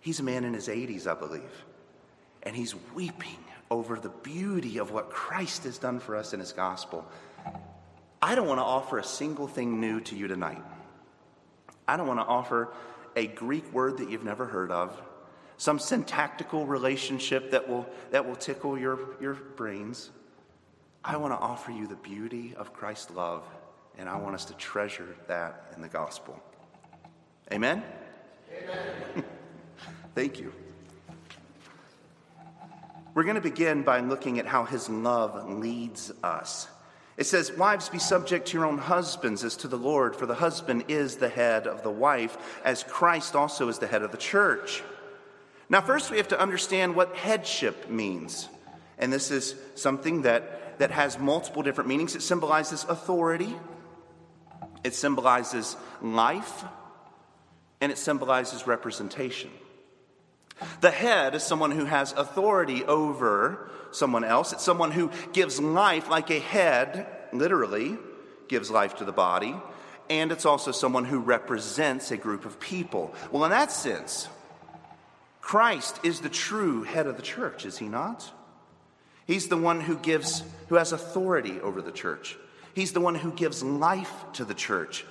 He's 0.00 0.20
a 0.20 0.22
man 0.22 0.44
in 0.44 0.52
his 0.52 0.68
80s, 0.68 1.06
I 1.06 1.14
believe 1.14 1.64
and 2.44 2.54
he's 2.54 2.74
weeping 2.94 3.38
over 3.70 3.96
the 3.96 4.10
beauty 4.10 4.78
of 4.78 4.90
what 4.90 5.10
Christ 5.10 5.64
has 5.64 5.78
done 5.78 5.98
for 5.98 6.16
us 6.16 6.32
in 6.32 6.40
his 6.40 6.52
gospel. 6.52 7.04
I 8.20 8.34
don't 8.34 8.46
want 8.46 8.58
to 8.58 8.64
offer 8.64 8.98
a 8.98 9.04
single 9.04 9.46
thing 9.46 9.80
new 9.80 10.00
to 10.00 10.16
you 10.16 10.28
tonight. 10.28 10.62
I 11.86 11.96
don't 11.96 12.06
want 12.06 12.20
to 12.20 12.26
offer 12.26 12.72
a 13.16 13.26
Greek 13.26 13.70
word 13.72 13.98
that 13.98 14.10
you've 14.10 14.24
never 14.24 14.46
heard 14.46 14.70
of, 14.70 15.00
some 15.56 15.78
syntactical 15.78 16.66
relationship 16.66 17.50
that 17.50 17.68
will, 17.68 17.86
that 18.10 18.26
will 18.26 18.36
tickle 18.36 18.78
your, 18.78 18.98
your 19.20 19.34
brains. 19.34 20.10
I 21.04 21.16
want 21.16 21.32
to 21.32 21.38
offer 21.38 21.70
you 21.70 21.86
the 21.86 21.96
beauty 21.96 22.54
of 22.56 22.72
Christ's 22.72 23.10
love, 23.10 23.44
and 23.98 24.08
I 24.08 24.16
want 24.16 24.34
us 24.34 24.46
to 24.46 24.54
treasure 24.54 25.14
that 25.28 25.72
in 25.76 25.82
the 25.82 25.88
gospel. 25.88 26.42
Amen? 27.52 27.82
Amen. 28.50 29.24
Thank 30.14 30.40
you. 30.40 30.52
We're 33.14 33.22
going 33.22 33.36
to 33.36 33.40
begin 33.40 33.82
by 33.82 34.00
looking 34.00 34.40
at 34.40 34.46
how 34.46 34.64
his 34.64 34.90
love 34.90 35.48
leads 35.48 36.10
us. 36.22 36.66
It 37.16 37.26
says, 37.26 37.52
Wives, 37.52 37.88
be 37.88 38.00
subject 38.00 38.48
to 38.48 38.56
your 38.56 38.66
own 38.66 38.78
husbands 38.78 39.44
as 39.44 39.56
to 39.58 39.68
the 39.68 39.78
Lord, 39.78 40.16
for 40.16 40.26
the 40.26 40.34
husband 40.34 40.86
is 40.88 41.16
the 41.16 41.28
head 41.28 41.68
of 41.68 41.84
the 41.84 41.90
wife, 41.90 42.36
as 42.64 42.82
Christ 42.82 43.36
also 43.36 43.68
is 43.68 43.78
the 43.78 43.86
head 43.86 44.02
of 44.02 44.10
the 44.10 44.16
church. 44.18 44.82
Now, 45.68 45.80
first, 45.80 46.10
we 46.10 46.16
have 46.16 46.28
to 46.28 46.40
understand 46.40 46.96
what 46.96 47.14
headship 47.14 47.88
means. 47.88 48.48
And 48.98 49.12
this 49.12 49.30
is 49.30 49.54
something 49.76 50.22
that, 50.22 50.78
that 50.78 50.90
has 50.90 51.18
multiple 51.18 51.62
different 51.62 51.88
meanings. 51.88 52.16
It 52.16 52.22
symbolizes 52.22 52.84
authority, 52.84 53.54
it 54.82 54.94
symbolizes 54.94 55.76
life, 56.02 56.64
and 57.80 57.92
it 57.92 57.98
symbolizes 57.98 58.66
representation. 58.66 59.50
The 60.80 60.90
head 60.90 61.34
is 61.34 61.42
someone 61.42 61.72
who 61.72 61.84
has 61.84 62.12
authority 62.12 62.84
over 62.84 63.70
someone 63.90 64.24
else. 64.24 64.52
It's 64.52 64.62
someone 64.62 64.90
who 64.90 65.10
gives 65.32 65.60
life 65.60 66.08
like 66.08 66.30
a 66.30 66.38
head, 66.38 67.06
literally, 67.32 67.96
gives 68.48 68.70
life 68.70 68.96
to 68.96 69.04
the 69.04 69.12
body. 69.12 69.54
And 70.10 70.30
it's 70.30 70.46
also 70.46 70.70
someone 70.70 71.04
who 71.04 71.18
represents 71.18 72.10
a 72.10 72.16
group 72.16 72.44
of 72.44 72.60
people. 72.60 73.14
Well, 73.32 73.44
in 73.44 73.50
that 73.50 73.72
sense, 73.72 74.28
Christ 75.40 76.00
is 76.04 76.20
the 76.20 76.28
true 76.28 76.82
head 76.82 77.06
of 77.06 77.16
the 77.16 77.22
church, 77.22 77.64
is 77.64 77.78
he 77.78 77.88
not? 77.88 78.30
He's 79.26 79.48
the 79.48 79.56
one 79.56 79.80
who 79.80 79.96
gives, 79.96 80.42
who 80.68 80.74
has 80.74 80.92
authority 80.92 81.60
over 81.60 81.80
the 81.80 81.92
church. 81.92 82.36
He's 82.74 82.92
the 82.92 83.00
one 83.00 83.14
who 83.14 83.32
gives 83.32 83.62
life 83.62 84.12
to 84.34 84.44
the 84.44 84.54
church. 84.54 85.06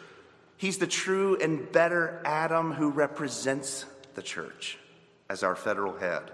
He's 0.58 0.78
the 0.78 0.88
true 0.88 1.38
and 1.42 1.72
better 1.72 2.22
Adam 2.24 2.74
who 2.74 2.90
represents 2.90 3.86
the 4.14 4.22
church 4.22 4.78
as 5.30 5.44
our 5.44 5.56
federal 5.56 5.98
head. 5.98 6.32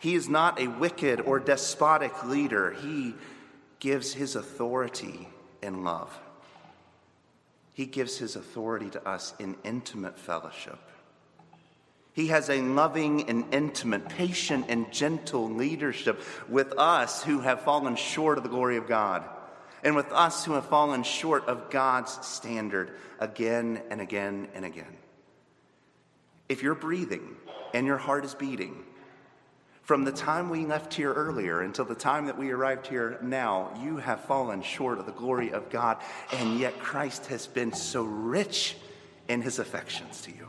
He 0.00 0.14
is 0.14 0.28
not 0.28 0.60
a 0.60 0.66
wicked 0.66 1.20
or 1.20 1.38
despotic 1.38 2.24
leader. 2.24 2.72
He 2.72 3.14
gives 3.80 4.12
his 4.12 4.34
authority 4.36 5.28
in 5.62 5.84
love. 5.84 6.18
He 7.74 7.86
gives 7.86 8.18
his 8.18 8.36
authority 8.36 8.90
to 8.90 9.08
us 9.08 9.34
in 9.38 9.56
intimate 9.64 10.18
fellowship. 10.18 10.78
He 12.12 12.28
has 12.28 12.50
a 12.50 12.60
loving 12.60 13.28
and 13.28 13.54
intimate, 13.54 14.08
patient 14.08 14.66
and 14.68 14.90
gentle 14.92 15.48
leadership 15.48 16.20
with 16.48 16.72
us 16.76 17.22
who 17.22 17.40
have 17.40 17.62
fallen 17.62 17.96
short 17.96 18.36
of 18.36 18.44
the 18.44 18.50
glory 18.50 18.76
of 18.76 18.88
God, 18.88 19.24
and 19.84 19.94
with 19.94 20.10
us 20.12 20.44
who 20.44 20.54
have 20.54 20.66
fallen 20.66 21.02
short 21.02 21.46
of 21.46 21.70
God's 21.70 22.26
standard 22.26 22.90
again 23.20 23.80
and 23.90 24.00
again 24.00 24.48
and 24.54 24.64
again. 24.64 24.96
If 26.50 26.62
you're 26.62 26.74
breathing, 26.74 27.36
and 27.72 27.86
your 27.86 27.96
heart 27.96 28.24
is 28.24 28.34
beating. 28.34 28.84
From 29.82 30.04
the 30.04 30.12
time 30.12 30.50
we 30.50 30.66
left 30.66 30.94
here 30.94 31.12
earlier 31.12 31.62
until 31.62 31.84
the 31.84 31.94
time 31.94 32.26
that 32.26 32.38
we 32.38 32.50
arrived 32.50 32.86
here 32.86 33.18
now, 33.22 33.70
you 33.82 33.96
have 33.96 34.24
fallen 34.24 34.62
short 34.62 34.98
of 34.98 35.06
the 35.06 35.12
glory 35.12 35.52
of 35.52 35.70
God, 35.70 35.98
and 36.32 36.58
yet 36.58 36.78
Christ 36.78 37.26
has 37.26 37.46
been 37.46 37.72
so 37.72 38.02
rich 38.02 38.76
in 39.28 39.42
his 39.42 39.58
affections 39.58 40.22
to 40.22 40.30
you. 40.30 40.48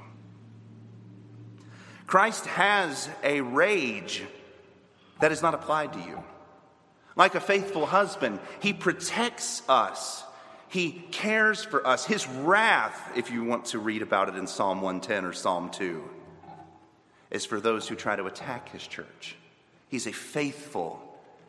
Christ 2.06 2.46
has 2.46 3.10
a 3.24 3.42
rage 3.42 4.22
that 5.22 5.32
is 5.32 5.42
not 5.42 5.54
applied 5.54 5.94
to 5.94 6.00
you. 6.00 6.24
Like 7.16 7.36
a 7.36 7.40
faithful 7.40 7.86
husband, 7.86 8.40
he 8.60 8.74
protects 8.74 9.64
us. 9.70 10.24
He 10.72 11.04
cares 11.12 11.66
for 11.66 11.86
us. 11.86 12.06
His 12.06 12.26
wrath, 12.26 13.12
if 13.18 13.30
you 13.30 13.44
want 13.44 13.66
to 13.66 13.80
read 13.80 14.02
about 14.02 14.30
it 14.30 14.36
in 14.36 14.48
Psalm 14.48 14.82
110 14.82 15.26
or 15.26 15.34
Psalm 15.34 15.70
2, 15.70 16.02
is 17.30 17.46
for 17.46 17.60
those 17.60 17.90
who 17.90 17.96
try 17.96 18.16
to 18.16 18.26
attack 18.26 18.70
his 18.70 18.88
church. 18.88 19.36
He's 19.90 20.08
a 20.08 20.14
faithful 20.14 21.04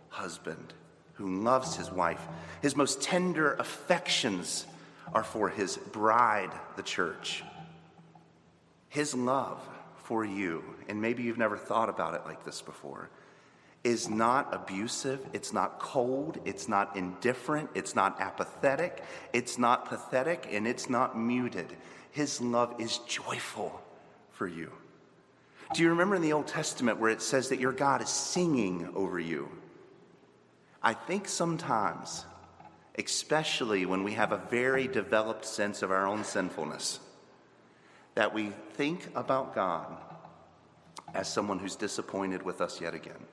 husband 0.08 0.72
who 1.14 1.40
loves 1.40 1.76
his 1.76 1.88
wife. 1.88 2.20
His 2.62 2.74
most 2.74 3.00
tender 3.00 3.54
affections 3.54 4.66
are 5.14 5.22
for 5.22 5.48
his 5.48 5.76
bride, 5.76 6.50
the 6.74 6.82
church. 6.82 7.44
His 8.88 9.14
love 9.14 9.60
for 9.98 10.24
you, 10.24 10.64
and 10.88 11.00
maybe 11.00 11.22
you've 11.22 11.38
never 11.38 11.56
thought 11.56 11.88
about 11.88 12.14
it 12.14 12.22
like 12.24 12.44
this 12.44 12.60
before, 12.60 13.08
is 13.84 14.08
not 14.08 14.54
abusive, 14.54 15.26
it's 15.32 15.52
not 15.52 15.80
cold, 15.80 16.38
it's 16.44 16.68
not 16.68 16.96
indifferent, 16.96 17.68
it's 17.74 17.96
not 17.96 18.20
apathetic, 18.20 19.02
it's 19.32 19.58
not 19.58 19.86
pathetic, 19.86 20.46
and 20.50 20.68
it's 20.68 20.88
not 20.88 21.18
muted. 21.18 21.76
His 22.12 22.40
love 22.40 22.74
is 22.78 22.98
joyful 22.98 23.82
for 24.30 24.46
you. 24.46 24.70
Do 25.74 25.82
you 25.82 25.88
remember 25.88 26.14
in 26.14 26.22
the 26.22 26.32
Old 26.32 26.46
Testament 26.46 27.00
where 27.00 27.10
it 27.10 27.22
says 27.22 27.48
that 27.48 27.58
your 27.58 27.72
God 27.72 28.02
is 28.02 28.08
singing 28.08 28.90
over 28.94 29.18
you? 29.18 29.48
I 30.82 30.94
think 30.94 31.26
sometimes, 31.26 32.24
especially 32.98 33.86
when 33.86 34.04
we 34.04 34.12
have 34.12 34.32
a 34.32 34.42
very 34.50 34.86
developed 34.86 35.44
sense 35.44 35.82
of 35.82 35.90
our 35.90 36.06
own 36.06 36.24
sinfulness, 36.24 37.00
that 38.14 38.34
we 38.34 38.52
think 38.74 39.08
about 39.14 39.54
God 39.54 39.96
as 41.14 41.32
someone 41.32 41.58
who's 41.58 41.76
disappointed 41.76 42.42
with 42.42 42.60
us 42.60 42.80
yet 42.80 42.94
again. 42.94 43.26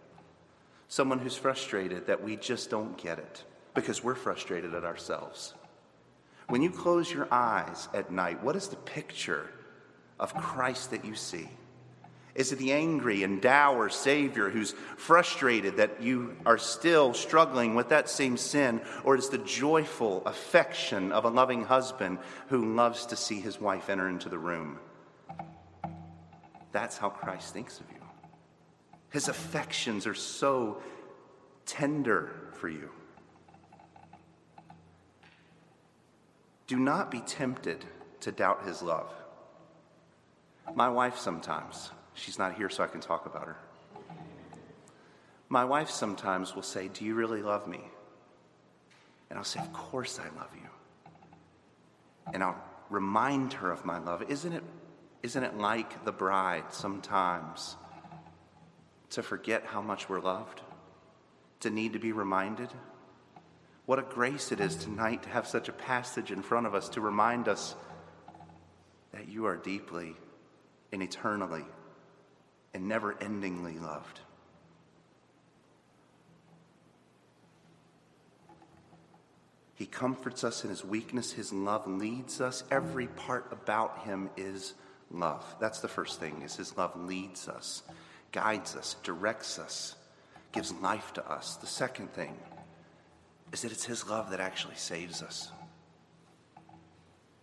Someone 0.89 1.19
who's 1.19 1.37
frustrated 1.37 2.07
that 2.07 2.23
we 2.23 2.35
just 2.35 2.69
don't 2.69 2.97
get 2.97 3.19
it 3.19 3.43
because 3.75 4.03
we're 4.03 4.15
frustrated 4.15 4.73
at 4.73 4.83
ourselves. 4.83 5.53
When 6.47 6.63
you 6.63 6.71
close 6.71 7.11
your 7.11 7.27
eyes 7.31 7.87
at 7.93 8.11
night, 8.11 8.43
what 8.43 8.55
is 8.55 8.67
the 8.67 8.75
picture 8.75 9.51
of 10.19 10.33
Christ 10.33 10.89
that 10.91 11.05
you 11.05 11.13
see? 11.13 11.47
Is 12.33 12.51
it 12.51 12.57
the 12.57 12.73
angry 12.73 13.23
and 13.23 13.39
dour 13.39 13.89
Savior 13.89 14.49
who's 14.49 14.73
frustrated 14.97 15.77
that 15.77 16.01
you 16.01 16.35
are 16.45 16.57
still 16.57 17.13
struggling 17.13 17.75
with 17.75 17.89
that 17.89 18.09
same 18.09 18.35
sin? 18.35 18.81
Or 19.03 19.15
is 19.15 19.29
the 19.29 19.37
joyful 19.37 20.25
affection 20.25 21.11
of 21.11 21.25
a 21.25 21.29
loving 21.29 21.65
husband 21.65 22.17
who 22.47 22.75
loves 22.75 23.05
to 23.07 23.15
see 23.15 23.39
his 23.39 23.61
wife 23.61 23.89
enter 23.89 24.09
into 24.09 24.29
the 24.29 24.39
room? 24.39 24.79
That's 26.71 26.97
how 26.97 27.09
Christ 27.09 27.53
thinks 27.53 27.79
of 27.79 27.85
you. 27.91 27.98
His 29.09 29.27
affections 29.27 30.05
are 30.05 30.13
so 30.13 30.81
tender 31.65 32.31
for 32.53 32.69
you. 32.69 32.89
Do 36.67 36.77
not 36.77 37.09
be 37.09 37.21
tempted 37.21 37.83
to 38.21 38.31
doubt 38.31 38.65
his 38.65 38.81
love. 38.83 39.11
My 40.75 40.89
wife 40.89 41.17
sometimes, 41.17 41.89
she's 42.13 42.37
not 42.37 42.53
here 42.53 42.69
so 42.69 42.83
I 42.83 42.87
can 42.87 43.01
talk 43.01 43.25
about 43.25 43.45
her. 43.45 43.57
My 45.47 45.65
wife 45.65 45.89
sometimes 45.89 46.53
will 46.53 46.61
say, 46.61 46.89
Do 46.89 47.03
you 47.05 47.15
really 47.15 47.41
love 47.41 47.67
me? 47.67 47.81
And 49.29 49.39
I'll 49.39 49.45
say, 49.45 49.59
Of 49.59 49.73
course 49.73 50.19
I 50.19 50.37
love 50.37 50.51
you. 50.53 51.13
And 52.31 52.43
I'll 52.43 52.63
remind 52.91 53.53
her 53.53 53.71
of 53.71 53.83
my 53.83 53.97
love. 53.97 54.21
Isn't 54.29 54.53
it, 54.53 54.63
isn't 55.23 55.43
it 55.43 55.57
like 55.57 56.05
the 56.05 56.11
bride 56.11 56.65
sometimes 56.69 57.75
to 59.11 59.23
forget 59.23 59.65
how 59.65 59.81
much 59.81 60.09
we're 60.09 60.19
loved? 60.19 60.61
To 61.61 61.69
need 61.69 61.93
to 61.93 61.99
be 61.99 62.11
reminded? 62.11 62.69
What 63.85 63.99
a 63.99 64.03
grace 64.03 64.51
it 64.51 64.59
is 64.59 64.75
tonight 64.75 65.23
to 65.23 65.29
have 65.29 65.47
such 65.47 65.67
a 65.67 65.73
passage 65.73 66.31
in 66.31 66.41
front 66.41 66.67
of 66.67 66.75
us 66.75 66.89
to 66.89 67.01
remind 67.01 67.47
us 67.47 67.75
that 69.11 69.27
you 69.27 69.45
are 69.45 69.57
deeply 69.57 70.15
and 70.91 71.01
eternally 71.01 71.65
and 72.73 72.87
never 72.87 73.13
endingly 73.15 73.81
loved. 73.81 74.19
He 79.73 79.85
comforts 79.85 80.43
us 80.43 80.65
in 80.65 80.69
his 80.69 80.83
weakness. 80.83 81.31
His 81.31 81.53
love 81.53 81.87
leads 81.87 82.41
us. 82.41 82.65
Every 82.69 83.07
part 83.07 83.47
about 83.51 83.99
him 83.99 84.29
is 84.35 84.73
love. 85.09 85.43
That's 85.61 85.79
the 85.79 85.87
first 85.87 86.19
thing 86.19 86.41
is 86.41 86.57
his 86.57 86.77
love 86.77 86.99
leads 86.99 87.47
us, 87.47 87.83
guides 88.31 88.75
us, 88.75 88.95
directs 89.03 89.59
us, 89.59 89.95
gives 90.51 90.71
life 90.73 91.13
to 91.13 91.29
us. 91.29 91.55
The 91.57 91.67
second 91.67 92.11
thing 92.13 92.37
is 93.51 93.61
that 93.61 93.71
it's 93.71 93.85
his 93.85 94.07
love 94.07 94.31
that 94.31 94.39
actually 94.39 94.75
saves 94.75 95.21
us. 95.21 95.51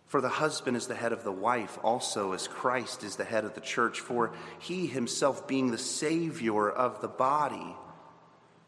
For 0.07 0.21
the 0.21 0.29
husband 0.29 0.77
is 0.77 0.87
the 0.87 0.95
head 0.95 1.11
of 1.11 1.25
the 1.25 1.31
wife, 1.33 1.77
also 1.83 2.31
as 2.31 2.47
Christ 2.47 3.03
is 3.03 3.17
the 3.17 3.25
head 3.25 3.43
of 3.43 3.55
the 3.55 3.61
church, 3.61 3.99
for 3.99 4.31
he 4.59 4.87
himself 4.87 5.47
being 5.47 5.69
the 5.69 5.77
Savior 5.77 6.69
of 6.69 7.01
the 7.01 7.09
body. 7.09 7.75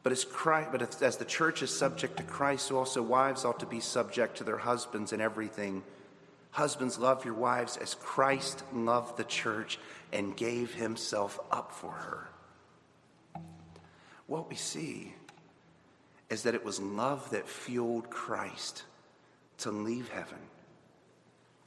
But 0.03 0.11
as, 0.11 0.25
Christ, 0.25 0.71
but 0.71 1.01
as 1.01 1.17
the 1.17 1.25
church 1.25 1.61
is 1.61 1.75
subject 1.75 2.17
to 2.17 2.23
Christ, 2.23 2.67
so 2.67 2.77
also 2.77 3.01
wives 3.01 3.45
ought 3.45 3.61
to 3.61 3.65
be 3.65 3.79
subject 3.79 4.37
to 4.37 4.43
their 4.43 4.57
husbands 4.57 5.13
in 5.13 5.21
everything. 5.21 5.83
Husbands, 6.51 6.97
love 6.97 7.25
your 7.25 7.33
wives 7.33 7.77
as 7.77 7.95
Christ 7.95 8.63
loved 8.73 9.17
the 9.17 9.23
church 9.23 9.79
and 10.11 10.35
gave 10.35 10.73
himself 10.73 11.39
up 11.51 11.71
for 11.71 11.91
her. 11.91 12.29
What 14.27 14.49
we 14.49 14.55
see 14.55 15.13
is 16.29 16.43
that 16.43 16.55
it 16.55 16.65
was 16.65 16.79
love 16.79 17.29
that 17.31 17.47
fueled 17.47 18.09
Christ 18.09 18.83
to 19.59 19.71
leave 19.71 20.09
heaven 20.09 20.39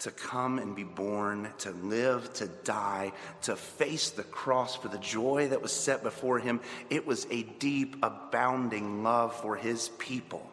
to 0.03 0.11
come 0.11 0.59
and 0.59 0.75
be 0.75 0.83
born, 0.83 1.49
to 1.59 1.71
live, 1.71 2.33
to 2.33 2.49
die, 2.65 3.13
to 3.41 3.55
face 3.55 4.11
the 4.11 4.25
cross 4.25 4.75
for 4.75 4.89
the 4.89 4.99
joy 4.99 5.47
that 5.47 5.63
was 5.63 5.71
set 5.71 6.03
before 6.03 6.41
him. 6.41 6.61
It 6.91 7.07
was 7.07 7.25
a 7.31 7.45
deep, 7.45 7.95
abounding 8.03 9.05
love 9.05 9.33
for 9.41 9.55
his 9.55 9.91
people 9.99 10.45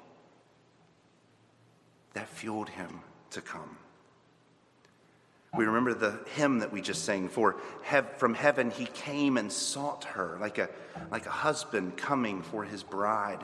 that 2.13 2.29
fueled 2.29 2.69
him 2.69 2.99
to 3.31 3.41
come. 3.41 3.75
We 5.57 5.65
remember 5.65 5.93
the 5.93 6.19
hymn 6.35 6.59
that 6.59 6.71
we 6.71 6.81
just 6.81 7.05
sang 7.05 7.27
for 7.27 7.57
from 8.17 8.33
heaven 8.33 8.69
he 8.69 8.85
came 8.85 9.37
and 9.37 9.51
sought 9.51 10.03
her 10.05 10.37
like 10.39 10.57
a, 10.57 10.69
like 11.11 11.25
a 11.25 11.31
husband 11.31 11.97
coming 11.97 12.43
for 12.43 12.63
his 12.63 12.83
bride. 12.83 13.43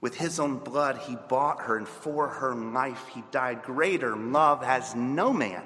With 0.00 0.14
his 0.14 0.38
own 0.38 0.58
blood, 0.58 0.98
he 0.98 1.16
bought 1.28 1.62
her, 1.62 1.76
and 1.76 1.88
for 1.88 2.28
her 2.28 2.54
life, 2.54 3.04
he 3.12 3.22
died. 3.32 3.62
Greater 3.64 4.16
love 4.16 4.62
has 4.62 4.94
no 4.94 5.32
man 5.32 5.62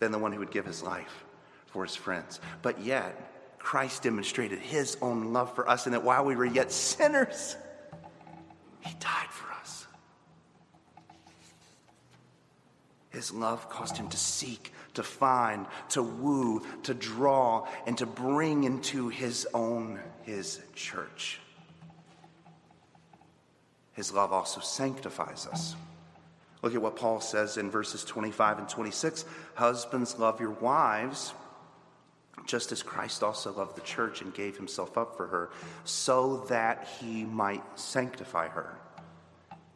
than 0.00 0.12
the 0.12 0.18
one 0.18 0.32
who 0.32 0.40
would 0.40 0.50
give 0.50 0.66
his 0.66 0.82
life 0.82 1.24
for 1.66 1.84
his 1.84 1.96
friends. 1.96 2.40
But 2.60 2.80
yet, 2.80 3.58
Christ 3.58 4.02
demonstrated 4.02 4.58
his 4.58 4.98
own 5.00 5.32
love 5.32 5.54
for 5.54 5.68
us, 5.68 5.86
and 5.86 5.94
that 5.94 6.02
while 6.02 6.24
we 6.24 6.36
were 6.36 6.44
yet 6.44 6.70
sinners, 6.70 7.56
he 8.80 8.92
died 9.00 9.28
for 9.30 9.50
us. 9.50 9.51
His 13.12 13.30
love 13.32 13.68
caused 13.68 13.98
him 13.98 14.08
to 14.08 14.16
seek, 14.16 14.72
to 14.94 15.02
find, 15.02 15.66
to 15.90 16.02
woo, 16.02 16.62
to 16.84 16.94
draw, 16.94 17.68
and 17.86 17.96
to 17.98 18.06
bring 18.06 18.64
into 18.64 19.08
his 19.08 19.46
own 19.52 20.00
his 20.22 20.60
church. 20.74 21.38
His 23.92 24.12
love 24.12 24.32
also 24.32 24.60
sanctifies 24.60 25.46
us. 25.46 25.76
Look 26.62 26.74
at 26.74 26.80
what 26.80 26.96
Paul 26.96 27.20
says 27.20 27.58
in 27.58 27.70
verses 27.70 28.02
25 28.04 28.60
and 28.60 28.68
26 28.68 29.26
Husbands, 29.54 30.18
love 30.18 30.40
your 30.40 30.52
wives, 30.52 31.34
just 32.46 32.72
as 32.72 32.82
Christ 32.82 33.22
also 33.22 33.52
loved 33.52 33.76
the 33.76 33.82
church 33.82 34.22
and 34.22 34.32
gave 34.32 34.56
himself 34.56 34.96
up 34.96 35.18
for 35.18 35.26
her, 35.26 35.50
so 35.84 36.38
that 36.48 36.88
he 36.98 37.24
might 37.24 37.78
sanctify 37.78 38.48
her, 38.48 38.78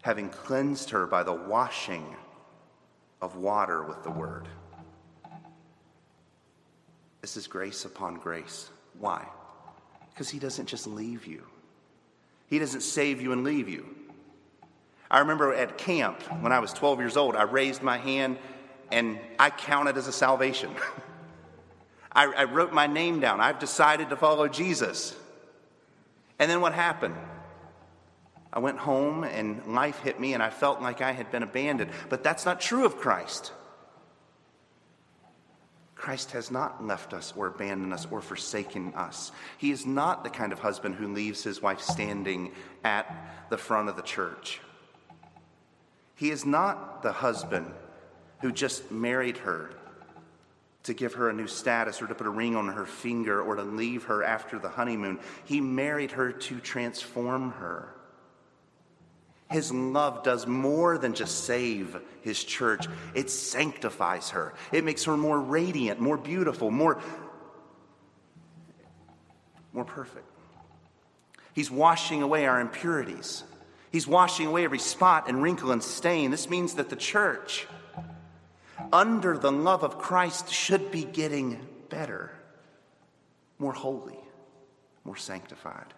having 0.00 0.30
cleansed 0.30 0.88
her 0.90 1.06
by 1.06 1.22
the 1.22 1.34
washing 1.34 2.16
of 3.20 3.36
water 3.36 3.82
with 3.82 4.02
the 4.02 4.10
word. 4.10 4.48
This 7.20 7.36
is 7.36 7.46
grace 7.46 7.84
upon 7.84 8.16
grace. 8.16 8.70
Why? 8.98 9.26
Because 10.10 10.28
he 10.28 10.38
doesn't 10.38 10.66
just 10.66 10.86
leave 10.86 11.26
you, 11.26 11.44
he 12.48 12.58
doesn't 12.58 12.82
save 12.82 13.20
you 13.20 13.32
and 13.32 13.44
leave 13.44 13.68
you. 13.68 13.86
I 15.10 15.20
remember 15.20 15.54
at 15.54 15.78
camp 15.78 16.20
when 16.40 16.50
I 16.50 16.58
was 16.58 16.72
12 16.72 16.98
years 16.98 17.16
old, 17.16 17.36
I 17.36 17.42
raised 17.42 17.82
my 17.82 17.96
hand 17.96 18.38
and 18.90 19.18
I 19.38 19.50
counted 19.50 19.96
as 19.96 20.08
a 20.08 20.12
salvation. 20.12 20.70
I, 22.12 22.26
I, 22.32 22.44
wrote 22.44 22.72
my 22.72 22.86
name 22.86 23.20
down. 23.20 23.40
I've 23.40 23.58
decided 23.58 24.10
to 24.10 24.16
follow 24.16 24.48
Jesus. 24.48 25.14
And 26.38 26.50
then 26.50 26.60
what 26.60 26.72
happened? 26.72 27.14
I 28.56 28.58
went 28.58 28.78
home 28.78 29.22
and 29.22 29.66
life 29.66 29.98
hit 29.98 30.18
me 30.18 30.32
and 30.32 30.42
I 30.42 30.48
felt 30.48 30.80
like 30.80 31.02
I 31.02 31.12
had 31.12 31.30
been 31.30 31.42
abandoned. 31.42 31.90
But 32.08 32.24
that's 32.24 32.46
not 32.46 32.58
true 32.58 32.86
of 32.86 32.96
Christ. 32.96 33.52
Christ 35.94 36.30
has 36.30 36.50
not 36.50 36.82
left 36.82 37.12
us 37.12 37.34
or 37.36 37.48
abandoned 37.48 37.92
us 37.92 38.06
or 38.10 38.22
forsaken 38.22 38.94
us. 38.94 39.30
He 39.58 39.70
is 39.70 39.84
not 39.84 40.24
the 40.24 40.30
kind 40.30 40.54
of 40.54 40.58
husband 40.58 40.94
who 40.94 41.12
leaves 41.12 41.42
his 41.42 41.60
wife 41.60 41.82
standing 41.82 42.52
at 42.82 43.14
the 43.50 43.58
front 43.58 43.90
of 43.90 43.96
the 43.96 44.02
church. 44.02 44.58
He 46.14 46.30
is 46.30 46.46
not 46.46 47.02
the 47.02 47.12
husband 47.12 47.70
who 48.40 48.52
just 48.52 48.90
married 48.90 49.36
her 49.38 49.70
to 50.84 50.94
give 50.94 51.14
her 51.14 51.28
a 51.28 51.34
new 51.34 51.46
status 51.46 52.00
or 52.00 52.06
to 52.06 52.14
put 52.14 52.26
a 52.26 52.30
ring 52.30 52.56
on 52.56 52.68
her 52.68 52.86
finger 52.86 53.42
or 53.42 53.56
to 53.56 53.64
leave 53.64 54.04
her 54.04 54.24
after 54.24 54.58
the 54.58 54.70
honeymoon. 54.70 55.18
He 55.44 55.60
married 55.60 56.12
her 56.12 56.32
to 56.32 56.58
transform 56.60 57.50
her. 57.50 57.92
His 59.50 59.72
love 59.72 60.24
does 60.24 60.46
more 60.46 60.98
than 60.98 61.14
just 61.14 61.44
save 61.44 61.96
his 62.22 62.42
church, 62.42 62.86
it 63.14 63.30
sanctifies 63.30 64.30
her. 64.30 64.54
It 64.72 64.84
makes 64.84 65.04
her 65.04 65.16
more 65.16 65.40
radiant, 65.40 66.00
more 66.00 66.16
beautiful, 66.16 66.70
more, 66.70 67.00
more 69.72 69.84
perfect. 69.84 70.26
He's 71.52 71.70
washing 71.70 72.22
away 72.22 72.46
our 72.46 72.60
impurities. 72.60 73.44
He's 73.92 74.06
washing 74.06 74.46
away 74.46 74.64
every 74.64 74.80
spot 74.80 75.28
and 75.28 75.40
wrinkle 75.42 75.70
and 75.70 75.82
stain. 75.82 76.30
This 76.30 76.50
means 76.50 76.74
that 76.74 76.90
the 76.90 76.96
church, 76.96 77.66
under 78.92 79.38
the 79.38 79.52
love 79.52 79.84
of 79.84 79.98
Christ, 79.98 80.52
should 80.52 80.90
be 80.90 81.04
getting 81.04 81.64
better, 81.88 82.32
more 83.58 83.72
holy, 83.72 84.18
more 85.04 85.16
sanctified. 85.16 85.94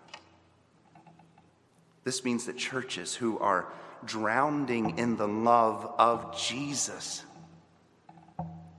This 2.09 2.25
means 2.25 2.47
that 2.47 2.57
churches 2.57 3.15
who 3.15 3.39
are 3.39 3.71
drowning 4.03 4.97
in 4.97 5.19
the 5.19 5.29
love 5.29 5.85
of 5.99 6.35
Jesus 6.35 7.23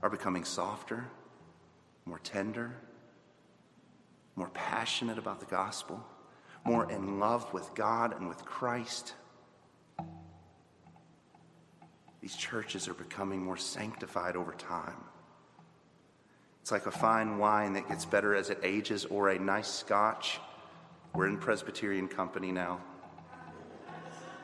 are 0.02 0.10
becoming 0.10 0.42
softer, 0.44 1.06
more 2.04 2.18
tender, 2.24 2.74
more 4.34 4.48
passionate 4.48 5.16
about 5.16 5.38
the 5.38 5.46
gospel 5.46 6.04
more 6.64 6.90
in 6.90 7.20
love 7.20 7.54
with 7.54 7.72
God 7.76 8.16
and 8.18 8.28
with 8.28 8.44
Christ. 8.44 9.14
These 12.20 12.34
churches 12.34 12.88
are 12.88 12.94
becoming 12.94 13.44
more 13.44 13.56
sanctified 13.56 14.34
over 14.34 14.54
time. 14.54 15.04
It's 16.62 16.72
like 16.72 16.86
a 16.86 16.90
fine 16.90 17.38
wine 17.38 17.74
that 17.74 17.88
gets 17.88 18.04
better 18.04 18.34
as 18.34 18.50
it 18.50 18.58
ages, 18.64 19.04
or 19.04 19.28
a 19.28 19.38
nice 19.38 19.68
scotch. 19.68 20.40
We're 21.14 21.28
in 21.28 21.38
Presbyterian 21.38 22.08
company 22.08 22.50
now. 22.50 22.80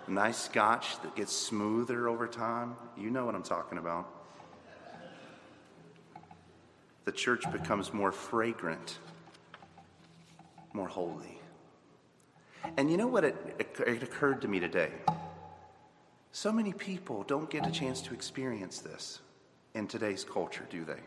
Nice 0.08 0.38
scotch 0.38 1.00
that 1.02 1.16
gets 1.16 1.32
smoother 1.32 2.08
over 2.08 2.28
time. 2.28 2.76
You 2.96 3.10
know 3.10 3.26
what 3.26 3.34
I'm 3.34 3.42
talking 3.42 3.78
about. 3.78 4.08
The 7.04 7.12
church 7.12 7.50
becomes 7.50 7.92
more 7.92 8.12
fragrant, 8.12 8.98
more 10.72 10.88
holy. 10.88 11.40
And 12.76 12.90
you 12.90 12.96
know 12.96 13.06
what? 13.06 13.24
It, 13.24 13.56
it, 13.86 14.02
occurred 14.02 14.42
to 14.42 14.48
me 14.48 14.60
today. 14.60 14.90
So 16.32 16.52
many 16.52 16.72
people 16.72 17.24
don't 17.24 17.48
get 17.48 17.66
a 17.66 17.70
chance 17.70 18.00
to 18.02 18.14
experience 18.14 18.80
this 18.80 19.20
in 19.74 19.86
today's 19.86 20.24
culture, 20.24 20.66
do 20.70 20.84
they? 20.84 21.00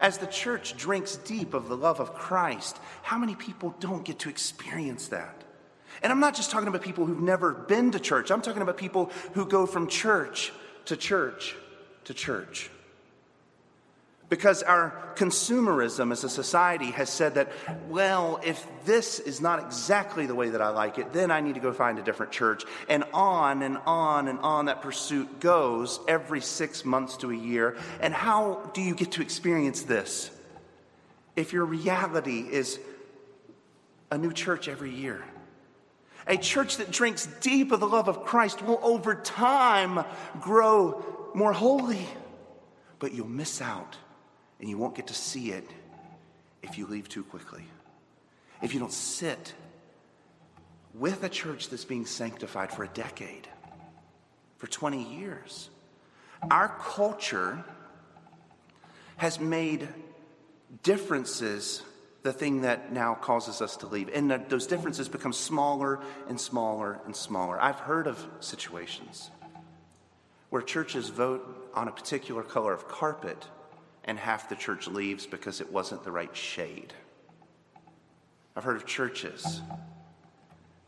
As 0.00 0.18
the 0.18 0.26
church 0.26 0.76
drinks 0.76 1.16
deep 1.16 1.54
of 1.54 1.68
the 1.68 1.76
love 1.76 2.00
of 2.00 2.14
Christ, 2.14 2.78
how 3.02 3.18
many 3.18 3.34
people 3.34 3.74
don't 3.78 4.04
get 4.04 4.18
to 4.20 4.28
experience 4.28 5.08
that? 5.08 5.44
And 6.02 6.12
I'm 6.12 6.20
not 6.20 6.34
just 6.34 6.50
talking 6.50 6.68
about 6.68 6.82
people 6.82 7.06
who've 7.06 7.20
never 7.20 7.52
been 7.52 7.90
to 7.92 8.00
church, 8.00 8.30
I'm 8.30 8.42
talking 8.42 8.62
about 8.62 8.76
people 8.76 9.10
who 9.34 9.46
go 9.46 9.66
from 9.66 9.88
church 9.88 10.52
to 10.86 10.96
church 10.96 11.54
to 12.04 12.14
church. 12.14 12.70
Because 14.28 14.62
our 14.62 15.12
consumerism 15.16 16.10
as 16.10 16.24
a 16.24 16.28
society 16.28 16.90
has 16.92 17.10
said 17.10 17.34
that, 17.34 17.52
well, 17.90 18.40
if 18.42 18.66
this 18.86 19.20
is 19.20 19.42
not 19.42 19.62
exactly 19.62 20.24
the 20.24 20.34
way 20.34 20.48
that 20.48 20.62
I 20.62 20.70
like 20.70 20.96
it, 20.96 21.12
then 21.12 21.30
I 21.30 21.42
need 21.42 21.56
to 21.56 21.60
go 21.60 21.70
find 21.70 21.98
a 21.98 22.02
different 22.02 22.32
church. 22.32 22.64
And 22.88 23.04
on 23.12 23.62
and 23.62 23.76
on 23.84 24.28
and 24.28 24.38
on 24.38 24.64
that 24.66 24.80
pursuit 24.80 25.38
goes 25.38 26.00
every 26.08 26.40
six 26.40 26.82
months 26.82 27.18
to 27.18 27.30
a 27.30 27.36
year. 27.36 27.76
And 28.00 28.14
how 28.14 28.70
do 28.72 28.80
you 28.80 28.94
get 28.94 29.12
to 29.12 29.20
experience 29.20 29.82
this? 29.82 30.30
If 31.36 31.52
your 31.52 31.66
reality 31.66 32.40
is 32.50 32.80
a 34.10 34.16
new 34.16 34.32
church 34.32 34.66
every 34.66 34.94
year. 34.94 35.22
A 36.26 36.36
church 36.36 36.76
that 36.76 36.90
drinks 36.90 37.26
deep 37.40 37.72
of 37.72 37.80
the 37.80 37.86
love 37.86 38.08
of 38.08 38.24
Christ 38.24 38.62
will 38.62 38.80
over 38.82 39.14
time 39.14 40.04
grow 40.40 41.04
more 41.34 41.52
holy, 41.52 42.06
but 42.98 43.12
you'll 43.12 43.28
miss 43.28 43.60
out 43.60 43.96
and 44.60 44.68
you 44.68 44.78
won't 44.78 44.94
get 44.94 45.08
to 45.08 45.14
see 45.14 45.50
it 45.50 45.68
if 46.62 46.78
you 46.78 46.86
leave 46.86 47.08
too 47.08 47.24
quickly. 47.24 47.64
If 48.62 48.74
you 48.74 48.80
don't 48.80 48.92
sit 48.92 49.54
with 50.94 51.24
a 51.24 51.28
church 51.28 51.68
that's 51.68 51.84
being 51.84 52.06
sanctified 52.06 52.70
for 52.70 52.84
a 52.84 52.88
decade, 52.88 53.48
for 54.62 54.68
20 54.68 55.18
years. 55.18 55.70
Our 56.48 56.68
culture 56.68 57.64
has 59.16 59.40
made 59.40 59.88
differences 60.84 61.82
the 62.22 62.32
thing 62.32 62.60
that 62.62 62.92
now 62.92 63.14
causes 63.14 63.60
us 63.60 63.76
to 63.78 63.86
leave. 63.86 64.08
And 64.14 64.30
those 64.48 64.66
differences 64.66 65.08
become 65.08 65.32
smaller 65.32 66.00
and 66.28 66.40
smaller 66.40 67.00
and 67.04 67.14
smaller. 67.14 67.60
I've 67.60 67.80
heard 67.80 68.06
of 68.06 68.24
situations 68.40 69.30
where 70.50 70.62
churches 70.62 71.08
vote 71.08 71.70
on 71.74 71.88
a 71.88 71.92
particular 71.92 72.42
color 72.42 72.72
of 72.72 72.86
carpet 72.86 73.48
and 74.04 74.18
half 74.18 74.48
the 74.48 74.54
church 74.54 74.86
leaves 74.86 75.26
because 75.26 75.60
it 75.60 75.72
wasn't 75.72 76.04
the 76.04 76.12
right 76.12 76.34
shade. 76.36 76.92
I've 78.54 78.64
heard 78.64 78.76
of 78.76 78.86
churches 78.86 79.62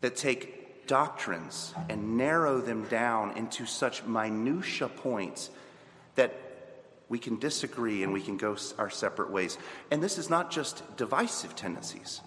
that 0.03 0.17
take 0.17 0.87
doctrines 0.87 1.75
and 1.89 2.17
narrow 2.17 2.61
them 2.61 2.85
down 2.85 3.37
into 3.37 3.65
such 3.65 4.05
minutia 4.05 4.89
points 4.89 5.51
that 6.15 6.44
we 7.09 7.19
can 7.19 7.39
disagree 7.39 8.03
and 8.03 8.13
we 8.13 8.21
can 8.21 8.37
go 8.37 8.57
our 8.79 8.91
separate 8.91 9.31
ways. 9.31 9.59
And 9.91 10.03
this 10.03 10.19
is 10.19 10.31
not 10.31 10.51
just 10.51 10.97
divisive 10.97 11.55
tendencies. 11.55 12.21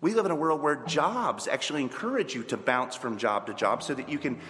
We 0.00 0.14
live 0.14 0.24
in 0.24 0.32
a 0.32 0.36
world 0.36 0.62
where 0.62 0.76
jobs 0.86 1.46
actually 1.46 1.82
encourage 1.82 2.34
you 2.34 2.42
to 2.44 2.56
bounce 2.56 2.96
from 2.96 3.18
job 3.18 3.46
to 3.46 3.54
job 3.54 3.82
so 3.82 3.94
that 3.94 4.08
you 4.08 4.18
can 4.18 4.40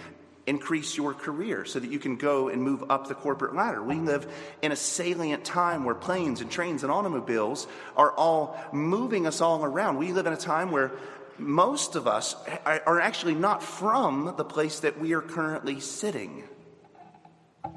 increase 0.45 0.97
your 0.97 1.13
career 1.13 1.63
so 1.63 1.79
that 1.79 1.89
you 1.89 1.99
can 1.99 2.17
go 2.17 2.49
and 2.49 2.61
move 2.61 2.83
up 2.89 3.07
the 3.07 3.15
corporate 3.15 3.55
ladder. 3.55 3.81
We 3.81 3.95
live 3.95 4.27
in 4.61 4.71
a 4.71 4.75
salient 4.75 5.45
time 5.45 5.85
where 5.85 5.95
planes 5.95 6.41
and 6.41 6.51
trains 6.51 6.83
and 6.83 6.91
automobiles 6.91 7.67
are 7.95 8.11
all 8.11 8.57
moving 8.73 9.25
us 9.25 9.41
all 9.41 9.63
around. 9.63 9.97
We 9.97 10.11
live 10.11 10.27
in 10.27 10.33
a 10.33 10.37
time 10.37 10.71
where 10.71 10.91
most 11.37 11.95
of 11.95 12.07
us 12.07 12.35
are 12.65 12.99
actually 12.99 13.35
not 13.35 13.63
from 13.63 14.33
the 14.37 14.43
place 14.43 14.81
that 14.81 14.99
we 14.99 15.13
are 15.13 15.21
currently 15.21 15.79
sitting. 15.79 16.43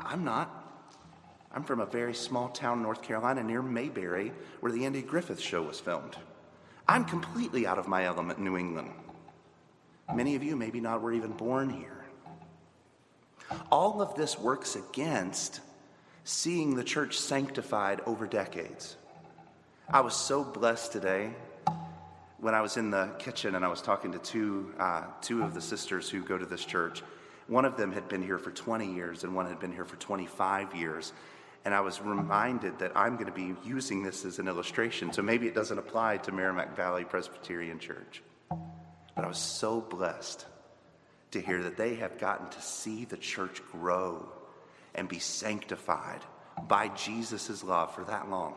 I'm 0.01 0.25
not. 0.25 0.66
I'm 1.57 1.64
from 1.64 1.81
a 1.81 1.87
very 1.87 2.12
small 2.12 2.51
town 2.51 2.77
in 2.77 2.83
North 2.83 3.01
Carolina 3.01 3.42
near 3.42 3.62
Mayberry 3.62 4.31
where 4.61 4.71
the 4.71 4.85
Andy 4.85 5.01
Griffith 5.01 5.40
show 5.40 5.62
was 5.62 5.81
filmed. 5.81 6.14
I'm 6.87 7.07
completely 7.07 7.66
out 7.66 7.79
of 7.79 7.88
my 7.88 8.05
element 8.05 8.38
in 8.38 8.45
New 8.45 8.59
England. 8.59 8.90
Many 10.14 10.35
of 10.35 10.42
you 10.42 10.55
maybe 10.55 10.81
not 10.81 11.01
were 11.01 11.14
even 11.14 11.33
born 11.33 11.71
here. 11.71 12.05
All 13.73 14.03
of 14.03 14.14
this 14.16 14.38
works 14.38 14.77
against 14.77 15.62
seeing 16.25 16.75
the 16.75 16.85
church 16.85 17.19
sanctified 17.19 18.03
over 18.05 18.27
decades. 18.27 18.99
I 19.88 20.03
was 20.03 20.14
so 20.14 20.45
blessed 20.45 20.92
today 20.92 21.31
when 22.37 22.55
I 22.55 22.61
was 22.61 22.77
in 22.77 22.90
the 22.90 23.09
kitchen 23.19 23.55
and 23.55 23.64
I 23.64 23.69
was 23.69 23.81
talking 23.81 24.12
to 24.12 24.19
two, 24.19 24.75
uh, 24.79 25.05
two 25.23 25.42
of 25.42 25.55
the 25.55 25.62
sisters 25.62 26.11
who 26.11 26.23
go 26.23 26.37
to 26.37 26.45
this 26.45 26.66
church. 26.66 27.03
One 27.47 27.64
of 27.64 27.79
them 27.79 27.92
had 27.92 28.09
been 28.09 28.23
here 28.23 28.38
for 28.38 28.51
20 28.51 28.92
years 28.92 29.25
and 29.25 29.35
one 29.35 29.47
had 29.47 29.59
been 29.59 29.73
here 29.73 29.87
for 29.87 29.97
25 29.97 30.75
years. 30.75 31.14
And 31.67 31.75
I 31.75 31.81
was 31.81 32.01
reminded 32.01 32.79
that 32.79 32.93
I'm 32.95 33.15
going 33.17 33.27
to 33.27 33.33
be 33.33 33.53
using 33.65 34.05
this 34.05 34.25
as 34.25 34.39
an 34.39 34.47
illustration. 34.47 35.13
So 35.13 35.21
maybe 35.21 35.49
it 35.49 35.55
doesn't 35.55 35.77
apply 35.77 36.19
to 36.19 36.31
Merrimack 36.31 36.77
Valley 36.77 37.03
Presbyterian 37.05 37.81
Church. 37.81 38.23
But 38.49 39.25
I 39.25 39.27
was 39.27 39.37
so 39.37 39.81
blessed 39.81 40.47
to 41.33 41.41
hear 41.41 41.65
that 41.65 41.77
they 41.77 41.97
have 41.97 42.19
gotten 42.19 42.49
to 42.51 42.63
see 42.63 43.05
the 43.05 43.17
church 43.17 43.61
grow 43.73 44.29
and 44.95 45.09
be 45.09 45.19
sanctified 45.19 46.21
by 46.69 46.87
Jesus' 46.87 47.65
love 47.65 47.93
for 47.93 48.05
that 48.05 48.31
long. 48.31 48.55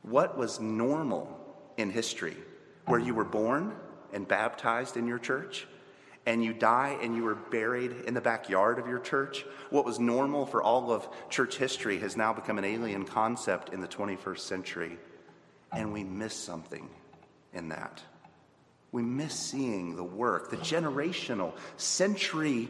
What 0.00 0.38
was 0.38 0.60
normal 0.60 1.38
in 1.76 1.90
history, 1.90 2.38
where 2.86 2.98
you 2.98 3.12
were 3.12 3.24
born 3.24 3.74
and 4.14 4.26
baptized 4.26 4.96
in 4.96 5.06
your 5.06 5.18
church, 5.18 5.66
and 6.26 6.44
you 6.44 6.52
die 6.52 6.98
and 7.00 7.16
you 7.16 7.24
were 7.24 7.34
buried 7.34 7.92
in 8.06 8.14
the 8.14 8.20
backyard 8.20 8.78
of 8.78 8.86
your 8.86 8.98
church, 8.98 9.44
what 9.70 9.84
was 9.84 9.98
normal 9.98 10.46
for 10.46 10.62
all 10.62 10.92
of 10.92 11.08
church 11.30 11.56
history 11.56 11.98
has 11.98 12.16
now 12.16 12.32
become 12.32 12.58
an 12.58 12.64
alien 12.64 13.04
concept 13.04 13.72
in 13.72 13.80
the 13.80 13.88
21st 13.88 14.40
century, 14.40 14.98
and 15.72 15.92
we 15.92 16.04
miss 16.04 16.34
something 16.34 16.88
in 17.52 17.68
that. 17.70 18.02
We 18.92 19.02
miss 19.02 19.34
seeing 19.34 19.96
the 19.96 20.04
work, 20.04 20.50
the 20.50 20.56
generational, 20.58 21.52
century 21.76 22.68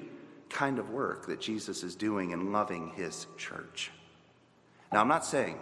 kind 0.48 0.78
of 0.78 0.90
work 0.90 1.26
that 1.26 1.40
Jesus 1.40 1.82
is 1.82 1.94
doing 1.94 2.30
in 2.30 2.52
loving 2.52 2.90
his 2.96 3.26
church. 3.36 3.90
Now, 4.92 5.00
I'm 5.00 5.08
not 5.08 5.24
saying 5.24 5.58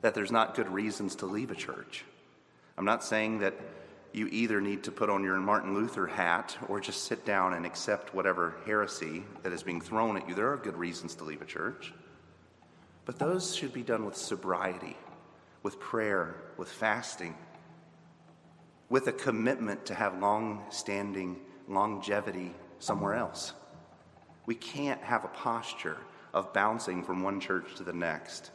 that 0.00 0.14
there's 0.14 0.32
not 0.32 0.54
good 0.54 0.68
reasons 0.68 1.16
to 1.16 1.26
leave 1.26 1.50
a 1.50 1.54
church. 1.54 2.04
I'm 2.78 2.84
not 2.84 3.04
saying 3.04 3.40
that 3.40 3.54
you 4.16 4.28
either 4.28 4.62
need 4.62 4.82
to 4.84 4.90
put 4.90 5.10
on 5.10 5.22
your 5.22 5.36
Martin 5.36 5.74
Luther 5.74 6.06
hat 6.06 6.56
or 6.68 6.80
just 6.80 7.04
sit 7.04 7.26
down 7.26 7.52
and 7.52 7.66
accept 7.66 8.14
whatever 8.14 8.54
heresy 8.64 9.22
that 9.42 9.52
is 9.52 9.62
being 9.62 9.78
thrown 9.80 10.16
at 10.16 10.26
you. 10.26 10.34
There 10.34 10.50
are 10.50 10.56
good 10.56 10.78
reasons 10.78 11.14
to 11.16 11.24
leave 11.24 11.42
a 11.42 11.44
church. 11.44 11.92
But 13.04 13.18
those 13.18 13.54
should 13.54 13.74
be 13.74 13.82
done 13.82 14.06
with 14.06 14.16
sobriety, 14.16 14.96
with 15.62 15.78
prayer, 15.78 16.34
with 16.56 16.70
fasting, 16.70 17.36
with 18.88 19.06
a 19.06 19.12
commitment 19.12 19.84
to 19.84 19.94
have 19.94 20.18
long 20.18 20.64
standing 20.70 21.38
longevity 21.68 22.54
somewhere 22.78 23.14
else. 23.14 23.52
We 24.46 24.54
can't 24.54 25.02
have 25.02 25.24
a 25.24 25.28
posture 25.28 25.98
of 26.32 26.54
bouncing 26.54 27.02
from 27.02 27.22
one 27.22 27.38
church 27.38 27.74
to 27.76 27.84
the 27.84 27.92
next. 27.92 28.50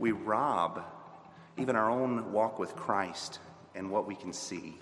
We 0.00 0.10
rob 0.10 0.82
even 1.56 1.76
our 1.76 1.88
own 1.88 2.32
walk 2.32 2.58
with 2.58 2.74
Christ 2.74 3.38
and 3.76 3.92
what 3.92 4.08
we 4.08 4.16
can 4.16 4.32
see 4.32 4.76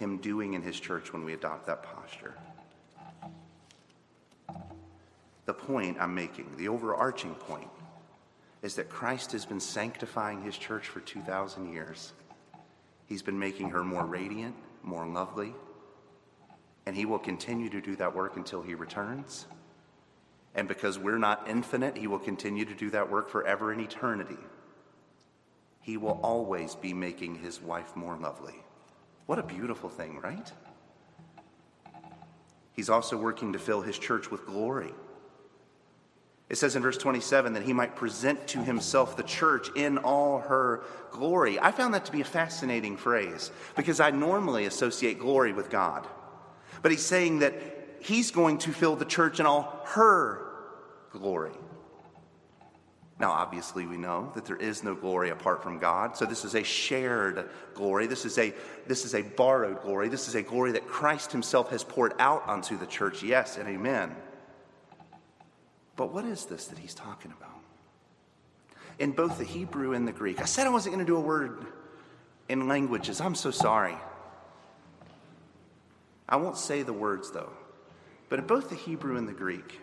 Him 0.00 0.16
doing 0.16 0.54
in 0.54 0.62
His 0.62 0.80
church 0.80 1.12
when 1.12 1.26
we 1.26 1.34
adopt 1.34 1.66
that 1.66 1.82
posture. 1.82 2.34
The 5.44 5.52
point 5.52 5.98
I'm 6.00 6.14
making, 6.14 6.56
the 6.56 6.68
overarching 6.68 7.34
point, 7.34 7.68
is 8.62 8.76
that 8.76 8.88
Christ 8.88 9.32
has 9.32 9.44
been 9.44 9.60
sanctifying 9.60 10.42
His 10.42 10.56
church 10.56 10.88
for 10.88 11.00
2,000 11.00 11.70
years. 11.70 12.14
He's 13.04 13.20
been 13.20 13.38
making 13.38 13.70
her 13.70 13.84
more 13.84 14.06
radiant, 14.06 14.54
more 14.82 15.06
lovely. 15.06 15.52
And 16.86 16.96
He 16.96 17.04
will 17.04 17.18
continue 17.18 17.68
to 17.68 17.82
do 17.82 17.94
that 17.96 18.14
work 18.14 18.38
until 18.38 18.62
He 18.62 18.74
returns. 18.74 19.46
And 20.54 20.66
because 20.66 20.98
we're 20.98 21.18
not 21.18 21.46
infinite, 21.46 21.98
He 21.98 22.06
will 22.06 22.18
continue 22.18 22.64
to 22.64 22.74
do 22.74 22.88
that 22.90 23.10
work 23.10 23.28
forever 23.28 23.70
in 23.70 23.80
eternity. 23.80 24.38
He 25.82 25.98
will 25.98 26.18
always 26.22 26.74
be 26.74 26.94
making 26.94 27.34
His 27.34 27.60
wife 27.60 27.94
more 27.94 28.16
lovely. 28.16 28.64
What 29.30 29.38
a 29.38 29.44
beautiful 29.44 29.88
thing, 29.88 30.18
right? 30.18 30.52
He's 32.72 32.90
also 32.90 33.16
working 33.16 33.52
to 33.52 33.60
fill 33.60 33.80
his 33.80 33.96
church 33.96 34.28
with 34.28 34.44
glory. 34.44 34.92
It 36.48 36.58
says 36.58 36.74
in 36.74 36.82
verse 36.82 36.98
27 36.98 37.52
that 37.52 37.62
he 37.62 37.72
might 37.72 37.94
present 37.94 38.48
to 38.48 38.58
himself 38.58 39.16
the 39.16 39.22
church 39.22 39.68
in 39.76 39.98
all 39.98 40.40
her 40.40 40.82
glory. 41.12 41.60
I 41.60 41.70
found 41.70 41.94
that 41.94 42.06
to 42.06 42.10
be 42.10 42.22
a 42.22 42.24
fascinating 42.24 42.96
phrase 42.96 43.52
because 43.76 44.00
I 44.00 44.10
normally 44.10 44.64
associate 44.64 45.20
glory 45.20 45.52
with 45.52 45.70
God. 45.70 46.08
But 46.82 46.90
he's 46.90 47.06
saying 47.06 47.38
that 47.38 47.54
he's 48.00 48.32
going 48.32 48.58
to 48.58 48.72
fill 48.72 48.96
the 48.96 49.04
church 49.04 49.38
in 49.38 49.46
all 49.46 49.80
her 49.90 50.44
glory. 51.12 51.52
Now, 53.20 53.32
obviously, 53.32 53.84
we 53.84 53.98
know 53.98 54.32
that 54.34 54.46
there 54.46 54.56
is 54.56 54.82
no 54.82 54.94
glory 54.94 55.28
apart 55.28 55.62
from 55.62 55.78
God. 55.78 56.16
So 56.16 56.24
this 56.24 56.42
is 56.46 56.54
a 56.54 56.62
shared 56.62 57.50
glory. 57.74 58.06
This 58.06 58.24
is 58.24 58.38
a, 58.38 58.54
this 58.86 59.04
is 59.04 59.14
a 59.14 59.20
borrowed 59.20 59.82
glory. 59.82 60.08
This 60.08 60.26
is 60.26 60.34
a 60.34 60.42
glory 60.42 60.72
that 60.72 60.88
Christ 60.88 61.30
himself 61.30 61.68
has 61.68 61.84
poured 61.84 62.14
out 62.18 62.48
onto 62.48 62.78
the 62.78 62.86
church. 62.86 63.22
Yes 63.22 63.58
and 63.58 63.68
amen. 63.68 64.16
But 65.96 66.14
what 66.14 66.24
is 66.24 66.46
this 66.46 66.68
that 66.68 66.78
he's 66.78 66.94
talking 66.94 67.34
about? 67.38 67.60
In 68.98 69.12
both 69.12 69.36
the 69.36 69.44
Hebrew 69.44 69.92
and 69.92 70.08
the 70.08 70.12
Greek. 70.12 70.40
I 70.40 70.46
said 70.46 70.66
I 70.66 70.70
wasn't 70.70 70.94
going 70.94 71.04
to 71.04 71.12
do 71.12 71.18
a 71.18 71.20
word 71.20 71.66
in 72.48 72.68
languages. 72.68 73.20
I'm 73.20 73.34
so 73.34 73.50
sorry. 73.50 73.96
I 76.26 76.36
won't 76.36 76.56
say 76.56 76.82
the 76.82 76.94
words 76.94 77.30
though. 77.30 77.52
But 78.30 78.38
in 78.38 78.46
both 78.46 78.70
the 78.70 78.76
Hebrew 78.76 79.18
and 79.18 79.28
the 79.28 79.34
Greek, 79.34 79.78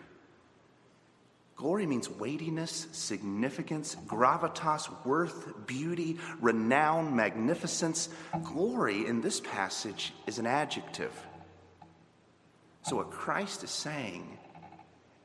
glory 1.58 1.86
means 1.86 2.08
weightiness, 2.08 2.86
significance, 2.92 3.96
gravitas, 4.06 4.88
worth, 5.04 5.66
beauty, 5.66 6.16
renown, 6.40 7.14
magnificence. 7.14 8.08
Glory 8.44 9.06
in 9.06 9.20
this 9.20 9.40
passage 9.40 10.14
is 10.28 10.38
an 10.38 10.46
adjective. 10.46 11.12
So, 12.82 12.96
what 12.96 13.10
Christ 13.10 13.64
is 13.64 13.70
saying 13.70 14.38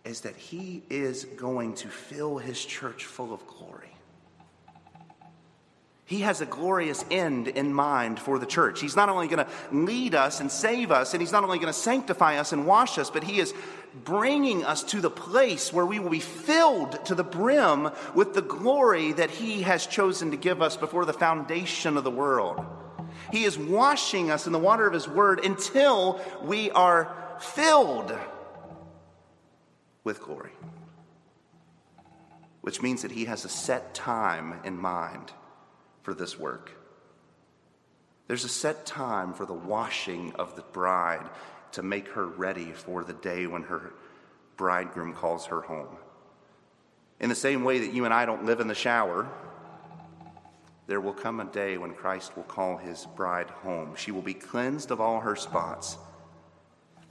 is 0.03 0.21
that 0.21 0.35
he 0.35 0.81
is 0.89 1.25
going 1.37 1.75
to 1.75 1.87
fill 1.87 2.39
his 2.39 2.65
church 2.65 3.05
full 3.05 3.31
of 3.31 3.45
glory. 3.45 3.93
He 6.05 6.21
has 6.21 6.41
a 6.41 6.45
glorious 6.45 7.05
end 7.09 7.47
in 7.47 7.73
mind 7.73 8.19
for 8.19 8.37
the 8.37 8.45
church. 8.45 8.81
He's 8.81 8.95
not 8.95 9.07
only 9.09 9.27
going 9.27 9.45
to 9.45 9.51
lead 9.71 10.15
us 10.15 10.41
and 10.41 10.51
save 10.51 10.91
us, 10.91 11.13
and 11.13 11.21
He's 11.21 11.31
not 11.31 11.43
only 11.43 11.57
going 11.57 11.73
to 11.73 11.79
sanctify 11.79 12.37
us 12.37 12.51
and 12.51 12.67
wash 12.67 12.97
us, 12.97 13.09
but 13.09 13.23
He 13.23 13.39
is 13.39 13.53
bringing 14.03 14.65
us 14.65 14.83
to 14.83 15.01
the 15.01 15.09
place 15.09 15.71
where 15.71 15.85
we 15.85 15.99
will 15.99 16.09
be 16.09 16.19
filled 16.19 17.05
to 17.05 17.15
the 17.15 17.23
brim 17.23 17.89
with 18.15 18.33
the 18.33 18.41
glory 18.41 19.13
that 19.13 19.29
He 19.29 19.61
has 19.61 19.85
chosen 19.85 20.31
to 20.31 20.37
give 20.37 20.61
us 20.61 20.77
before 20.77 21.05
the 21.05 21.13
foundation 21.13 21.97
of 21.97 22.03
the 22.03 22.11
world. 22.11 22.65
He 23.31 23.43
is 23.43 23.57
washing 23.57 24.31
us 24.31 24.47
in 24.47 24.53
the 24.53 24.59
water 24.59 24.87
of 24.87 24.93
His 24.93 25.07
Word 25.07 25.43
until 25.43 26.19
we 26.43 26.71
are 26.71 27.15
filled 27.39 28.17
with 30.03 30.21
glory. 30.21 30.51
Which 32.61 32.81
means 32.81 33.01
that 33.01 33.11
he 33.11 33.25
has 33.25 33.45
a 33.45 33.49
set 33.49 33.93
time 33.93 34.59
in 34.63 34.77
mind 34.77 35.31
for 36.01 36.13
this 36.13 36.39
work. 36.39 36.71
There's 38.27 38.45
a 38.45 38.49
set 38.49 38.85
time 38.85 39.33
for 39.33 39.45
the 39.45 39.53
washing 39.53 40.33
of 40.35 40.55
the 40.55 40.61
bride 40.61 41.29
to 41.73 41.83
make 41.83 42.07
her 42.09 42.25
ready 42.25 42.71
for 42.71 43.03
the 43.03 43.13
day 43.13 43.45
when 43.47 43.63
her 43.63 43.93
bridegroom 44.57 45.13
calls 45.13 45.45
her 45.47 45.61
home. 45.61 45.97
In 47.19 47.29
the 47.29 47.35
same 47.35 47.63
way 47.63 47.79
that 47.79 47.93
you 47.93 48.05
and 48.05 48.13
I 48.13 48.25
don't 48.25 48.45
live 48.45 48.59
in 48.59 48.67
the 48.67 48.75
shower, 48.75 49.29
there 50.87 51.01
will 51.01 51.13
come 51.13 51.39
a 51.39 51.45
day 51.45 51.77
when 51.77 51.93
Christ 51.93 52.35
will 52.35 52.43
call 52.43 52.77
his 52.77 53.05
bride 53.15 53.49
home. 53.49 53.95
She 53.95 54.11
will 54.11 54.21
be 54.21 54.33
cleansed 54.33 54.91
of 54.91 54.99
all 54.99 55.19
her 55.21 55.35
spots 55.35 55.97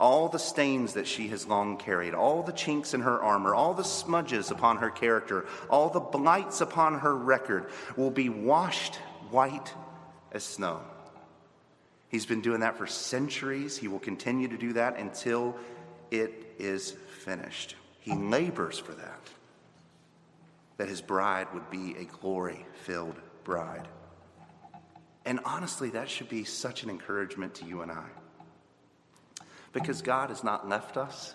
all 0.03 0.29
the 0.29 0.39
stains 0.39 0.95
that 0.95 1.07
she 1.07 1.29
has 1.29 1.47
long 1.47 1.77
carried, 1.77 2.13
all 2.13 2.43
the 2.43 2.53
chinks 2.53 2.93
in 2.93 3.01
her 3.01 3.23
armor, 3.23 3.55
all 3.55 3.73
the 3.73 3.85
smudges 3.85 4.51
upon 4.51 4.79
her 4.79 4.91
character, 4.91 5.47
all 5.71 5.89
the 5.89 6.01
blights 6.01 6.61
upon 6.61 6.99
her 6.99 7.17
record 7.17 7.71
will 7.97 8.11
be 8.11 8.29
washed 8.29 8.97
white 9.31 9.73
as 10.33 10.43
snow. 10.43 10.81
He's 12.13 12.27
been 12.27 12.43
doing 12.43 12.61
that 12.61 12.77
for 12.77 12.87
centuries. 12.87 13.77
He 13.77 13.89
will 13.89 13.99
continue 13.99 14.47
to 14.47 14.59
do 14.59 14.75
that 14.75 14.99
until 14.99 15.57
it 16.11 16.55
is 16.59 16.93
finished. 17.25 17.75
He 18.01 18.13
oh. 18.13 18.17
labors 18.17 18.79
for 18.79 18.93
that, 18.93 19.31
that 20.77 20.89
his 20.89 21.01
bride 21.01 21.49
would 21.55 21.71
be 21.71 21.97
a 21.97 22.05
glory 22.05 22.65
filled 22.83 23.17
bride. 23.45 23.89
And 25.25 25.41
honestly, 25.45 25.91
that 25.91 26.11
should 26.11 26.29
be 26.29 26.45
such 26.45 26.83
an 26.83 26.91
encouragement 26.91 27.55
to 27.57 27.65
you 27.65 27.81
and 27.81 27.91
I. 27.91 28.07
Because 29.73 30.03
God 30.03 30.29
has 30.29 30.45
not 30.45 30.69
left 30.69 30.99
us, 30.99 31.35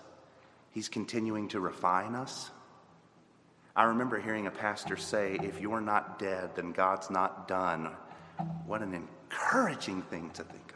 He's 0.70 0.88
continuing 0.88 1.48
to 1.48 1.60
refine 1.60 2.14
us. 2.14 2.50
I 3.74 3.84
remember 3.84 4.20
hearing 4.20 4.46
a 4.46 4.50
pastor 4.50 4.96
say, 4.96 5.38
If 5.42 5.60
you're 5.60 5.80
not 5.80 6.18
dead, 6.18 6.50
then 6.54 6.70
God's 6.70 7.10
not 7.10 7.48
done. 7.48 7.90
What 8.66 8.82
an 8.82 8.94
encouraging 8.94 10.02
thing 10.02 10.30
to 10.34 10.44
think. 10.44 10.67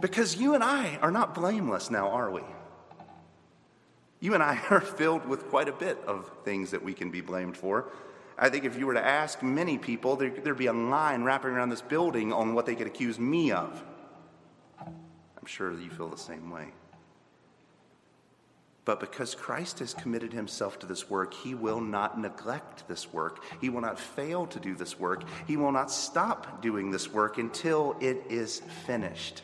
Because 0.00 0.36
you 0.36 0.54
and 0.54 0.64
I 0.64 0.98
are 1.02 1.10
not 1.10 1.34
blameless 1.34 1.90
now, 1.90 2.10
are 2.10 2.30
we? 2.30 2.42
You 4.20 4.34
and 4.34 4.42
I 4.42 4.60
are 4.70 4.80
filled 4.80 5.26
with 5.26 5.48
quite 5.48 5.68
a 5.68 5.72
bit 5.72 5.98
of 6.06 6.30
things 6.44 6.70
that 6.70 6.82
we 6.82 6.94
can 6.94 7.10
be 7.10 7.20
blamed 7.20 7.56
for. 7.56 7.90
I 8.36 8.48
think 8.48 8.64
if 8.64 8.76
you 8.76 8.86
were 8.86 8.94
to 8.94 9.04
ask 9.04 9.42
many 9.42 9.78
people, 9.78 10.16
there, 10.16 10.30
would 10.30 10.58
be 10.58 10.66
a 10.66 10.72
line 10.72 11.22
wrapping 11.22 11.50
around 11.50 11.68
this 11.68 11.82
building 11.82 12.32
on 12.32 12.54
what 12.54 12.66
they 12.66 12.74
could 12.74 12.86
accuse 12.86 13.18
me 13.18 13.52
of. 13.52 13.84
I'm 14.80 15.46
sure 15.46 15.72
you 15.78 15.90
feel 15.90 16.08
the 16.08 16.16
same 16.16 16.50
way. 16.50 16.68
But 18.84 19.00
because 19.00 19.34
Christ 19.34 19.78
has 19.78 19.94
committed 19.94 20.32
himself 20.32 20.78
to 20.80 20.86
this 20.86 21.08
work, 21.08 21.32
he 21.32 21.54
will 21.54 21.80
not 21.80 22.20
neglect 22.20 22.86
this 22.88 23.12
work. 23.12 23.42
He 23.60 23.70
will 23.70 23.80
not 23.80 23.98
fail 23.98 24.46
to 24.48 24.60
do 24.60 24.74
this 24.74 24.98
work. 24.98 25.24
He 25.46 25.56
will 25.56 25.72
not 25.72 25.90
stop 25.90 26.60
doing 26.60 26.90
this 26.90 27.10
work 27.10 27.38
until 27.38 27.96
it 28.00 28.24
is 28.28 28.60
finished. 28.86 29.42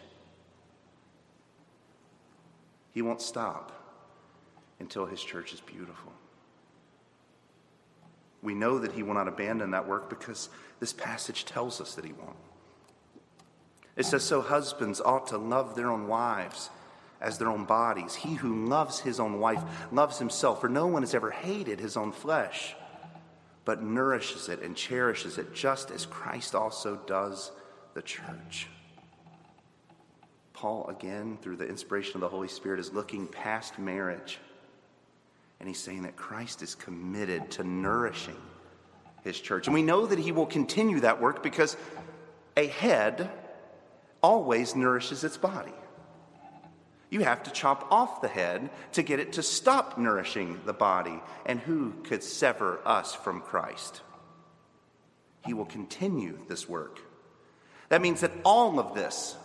He 2.93 3.03
won't 3.03 3.23
stop 3.23 3.73
until 4.79 5.07
his 5.07 5.23
church 5.23 5.53
is 5.53 5.61
beautiful. 5.61 6.13
We 8.43 8.55
know 8.55 8.79
that 8.79 8.93
he 8.93 9.03
will 9.03 9.15
not 9.15 9.29
abandon 9.29 9.73
that 9.73 9.87
work 9.87 10.09
because 10.09 10.49
this 10.81 10.93
passage 10.93 11.45
tells 11.45 11.81
us 11.81 11.95
that 11.95 12.05
he 12.05 12.13
won't. 12.13 12.37
It 13.97 14.07
says, 14.07 14.25
So 14.25 14.41
husbands 14.41 15.01
ought 15.01 15.27
to 15.29 15.39
love 15.39 15.75
their 15.75 15.91
own 15.91 16.09
wives 16.09 16.71
as 17.21 17.37
their 17.37 17.51
own 17.51 17.65
bodies. 17.65 18.15
He 18.15 18.35
who 18.35 18.67
loves 18.67 19.01
his 19.01 19.21
own 19.21 19.39
wife 19.39 19.63
loves 19.93 20.19
himself, 20.19 20.61
for 20.61 20.71
no 20.71 20.87
one 20.87 21.03
has 21.03 21.15
ever 21.15 21.31
hated 21.31 21.81
his 21.81 21.97
own 21.97 22.13
flesh, 22.13 22.75
but 23.67 23.83
nourishes 23.83 24.49
it 24.49 24.63
and 24.63 24.75
cherishes 24.75 25.37
it, 25.37 25.55
just 25.55 25.91
as 25.91 26.07
Christ 26.07 26.55
also 26.55 26.97
does 27.07 27.53
the 27.93 28.03
church. 28.03 28.69
Paul, 30.61 30.87
again, 30.89 31.39
through 31.41 31.57
the 31.57 31.67
inspiration 31.67 32.17
of 32.17 32.21
the 32.21 32.29
Holy 32.29 32.47
Spirit, 32.47 32.81
is 32.81 32.93
looking 32.93 33.27
past 33.27 33.79
marriage. 33.79 34.39
And 35.59 35.67
he's 35.67 35.79
saying 35.79 36.03
that 36.03 36.17
Christ 36.17 36.61
is 36.61 36.75
committed 36.75 37.51
to 37.53 37.65
nourishing 37.65 38.37
his 39.25 39.41
church. 39.41 39.67
And 39.67 39.73
we 39.73 39.83
know 39.83 40.05
that 40.05 40.19
he 40.19 40.33
will 40.33 40.45
continue 40.45 41.01
that 41.01 41.19
work 41.19 41.43
because 41.43 41.79
a 42.59 42.67
head 42.67 43.31
always 44.23 44.77
nourishes 44.77 45.25
its 45.25 45.39
body. 45.39 45.73
You 47.09 47.21
have 47.21 47.43
to 47.45 47.51
chop 47.51 47.91
off 47.91 48.21
the 48.21 48.29
head 48.29 48.69
to 48.93 49.03
get 49.03 49.19
it 49.19 49.33
to 49.35 49.43
stop 49.43 49.97
nourishing 49.97 50.61
the 50.67 50.75
body. 50.75 51.23
And 51.47 51.59
who 51.59 51.95
could 52.05 52.23
sever 52.23 52.81
us 52.85 53.15
from 53.15 53.41
Christ? 53.41 54.03
He 55.47 55.55
will 55.55 55.65
continue 55.65 56.39
this 56.49 56.69
work. 56.69 57.01
That 57.89 58.03
means 58.03 58.21
that 58.21 58.33
all 58.45 58.79
of 58.79 58.95
this, 58.95 59.37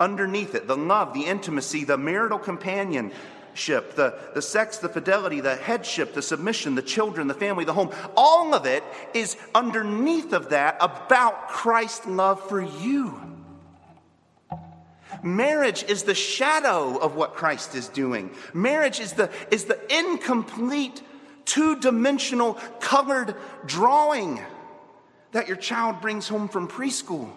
underneath 0.00 0.54
it, 0.54 0.66
the 0.66 0.76
love, 0.76 1.12
the 1.12 1.24
intimacy, 1.24 1.84
the 1.84 1.98
marital 1.98 2.38
companionship, 2.38 3.94
the, 3.94 4.18
the 4.34 4.42
sex, 4.42 4.78
the 4.78 4.88
fidelity, 4.88 5.40
the 5.40 5.56
headship, 5.56 6.14
the 6.14 6.22
submission, 6.22 6.74
the 6.74 6.82
children, 6.82 7.26
the 7.26 7.34
family, 7.34 7.64
the 7.64 7.72
home, 7.72 7.90
all 8.16 8.54
of 8.54 8.66
it 8.66 8.84
is 9.14 9.36
underneath 9.54 10.32
of 10.32 10.50
that 10.50 10.76
about 10.80 11.48
Christ's 11.48 12.06
love 12.06 12.40
for 12.48 12.60
you. 12.60 13.20
Marriage 15.22 15.82
is 15.84 16.04
the 16.04 16.14
shadow 16.14 16.96
of 16.96 17.16
what 17.16 17.34
Christ 17.34 17.74
is 17.74 17.88
doing. 17.88 18.30
Marriage 18.54 19.00
is 19.00 19.14
the, 19.14 19.30
is 19.50 19.64
the 19.64 19.78
incomplete, 19.92 21.02
two 21.44 21.80
dimensional, 21.80 22.54
colored 22.78 23.34
drawing 23.66 24.40
that 25.32 25.48
your 25.48 25.56
child 25.56 26.00
brings 26.00 26.28
home 26.28 26.48
from 26.48 26.68
preschool 26.68 27.32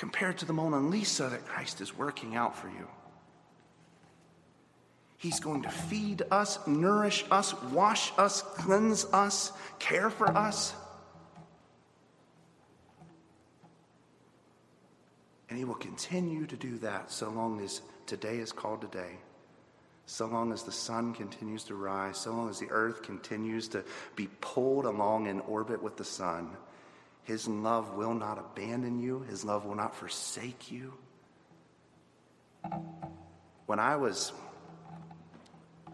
compared 0.00 0.38
to 0.38 0.46
the 0.46 0.52
Mona 0.54 0.80
Lisa 0.80 1.28
that 1.28 1.44
Christ 1.44 1.82
is 1.82 1.94
working 1.94 2.34
out 2.34 2.56
for 2.56 2.68
you. 2.68 2.88
He's 5.18 5.40
going 5.40 5.60
to 5.64 5.68
feed 5.68 6.22
us, 6.30 6.58
nourish 6.66 7.26
us, 7.30 7.52
wash 7.64 8.10
us, 8.16 8.40
cleanse 8.40 9.04
us, 9.12 9.52
care 9.78 10.08
for 10.08 10.26
us. 10.30 10.72
And 15.50 15.58
He 15.58 15.66
will 15.66 15.74
continue 15.74 16.46
to 16.46 16.56
do 16.56 16.78
that 16.78 17.12
so 17.12 17.28
long 17.28 17.60
as 17.60 17.82
today 18.06 18.38
is 18.38 18.52
called 18.52 18.80
today, 18.80 19.18
so 20.06 20.24
long 20.24 20.50
as 20.50 20.62
the 20.62 20.72
sun 20.72 21.12
continues 21.12 21.64
to 21.64 21.74
rise, 21.74 22.16
so 22.16 22.30
long 22.30 22.48
as 22.48 22.58
the 22.58 22.70
earth 22.70 23.02
continues 23.02 23.68
to 23.68 23.84
be 24.16 24.30
pulled 24.40 24.86
along 24.86 25.26
in 25.26 25.40
orbit 25.40 25.82
with 25.82 25.98
the 25.98 26.04
sun. 26.04 26.56
His 27.24 27.46
love 27.46 27.94
will 27.94 28.14
not 28.14 28.38
abandon 28.38 28.98
you, 28.98 29.20
His 29.20 29.44
love 29.44 29.64
will 29.64 29.74
not 29.74 29.94
forsake 29.94 30.70
you. 30.70 30.94
When 33.66 33.78
I 33.78 33.96
was 33.96 34.32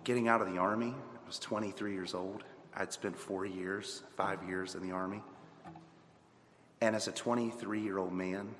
getting 0.04 0.28
out 0.28 0.40
of 0.40 0.50
the 0.50 0.58
Army, 0.58 0.94
I 0.96 1.26
was 1.26 1.38
23 1.38 1.92
years 1.92 2.14
old. 2.14 2.44
I'd 2.74 2.92
spent 2.92 3.16
four 3.18 3.44
years, 3.44 4.02
five 4.16 4.42
years 4.48 4.74
in 4.74 4.82
the 4.82 4.92
Army. 4.92 5.22
And 6.80 6.94
as 6.94 7.08
a 7.08 7.12
23 7.12 7.80
year 7.80 7.98
old 7.98 8.12
man, 8.12 8.54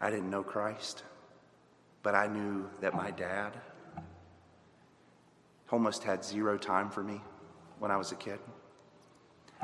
I 0.00 0.10
didn't 0.10 0.30
know 0.30 0.42
Christ, 0.42 1.02
but 2.02 2.14
I 2.14 2.26
knew 2.26 2.68
that 2.80 2.94
my 2.94 3.10
dad 3.10 3.52
almost 5.70 6.04
had 6.04 6.24
zero 6.24 6.56
time 6.56 6.90
for 6.90 7.02
me 7.02 7.20
when 7.78 7.90
I 7.90 7.96
was 7.96 8.12
a 8.12 8.16
kid. 8.16 8.38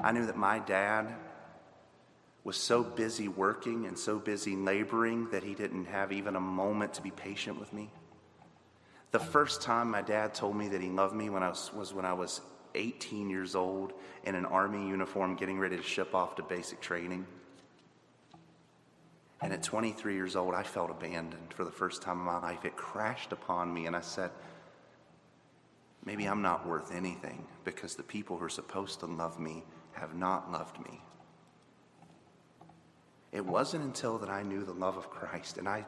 I 0.03 0.13
knew 0.13 0.27
that 0.27 0.37
my 0.37 0.59
dad 0.59 1.15
was 2.42 2.57
so 2.57 2.83
busy 2.83 3.29
working 3.29 3.87
and 3.87 3.98
so 3.98 4.18
busy 4.18 4.57
laboring 4.57 5.29
that 5.31 5.42
he 5.42 5.55
didn't 5.55 5.87
have 5.87 6.12
even 6.12 6.37
a 6.37 6.40
moment 6.40 6.94
to 6.94 7.03
be 7.03 7.11
patient 7.11 7.59
with 7.59 7.72
me. 7.72 7.90
The 9.11 9.18
first 9.18 9.61
time 9.61 9.90
my 9.90 10.03
dad 10.03 10.35
told 10.35 10.57
me 10.57 10.68
that 10.68 10.81
he 10.81 10.88
loved 10.88 11.14
me 11.14 11.31
when 11.31 11.42
I 11.42 11.48
was, 11.48 11.70
was 11.74 11.92
when 11.92 12.05
I 12.05 12.12
was 12.12 12.40
18 12.74 13.29
years 13.29 13.55
old 13.55 13.92
in 14.24 14.35
an 14.35 14.46
army 14.46 14.88
uniform 14.88 15.35
getting 15.35 15.59
ready 15.59 15.76
to 15.76 15.83
ship 15.83 16.14
off 16.14 16.37
to 16.37 16.42
basic 16.42 16.81
training. 16.81 17.26
And 19.42 19.53
at 19.53 19.62
23 19.62 20.14
years 20.14 20.37
old, 20.37 20.55
I 20.55 20.62
felt 20.62 20.90
abandoned 20.90 21.53
for 21.55 21.64
the 21.64 21.70
first 21.70 22.03
time 22.03 22.18
in 22.18 22.24
my 22.24 22.38
life. 22.38 22.64
It 22.64 22.76
crashed 22.76 23.33
upon 23.33 23.72
me, 23.72 23.87
and 23.87 23.96
I 23.96 24.03
said, 24.03 24.31
Maybe 26.05 26.26
I'm 26.26 26.42
not 26.42 26.66
worth 26.66 26.94
anything 26.94 27.46
because 27.64 27.94
the 27.94 28.03
people 28.03 28.38
who 28.38 28.44
are 28.44 28.50
supposed 28.50 29.00
to 29.00 29.07
love 29.07 29.38
me 29.38 29.64
have 29.92 30.14
not 30.14 30.50
loved 30.50 30.79
me. 30.81 31.03
It 33.33 33.45
wasn't 33.45 33.85
until 33.85 34.19
that 34.19 34.29
I 34.29 34.43
knew 34.43 34.64
the 34.64 34.73
love 34.73 34.97
of 34.97 35.11
Christ, 35.11 35.59
and 35.59 35.69
I, 35.69 35.85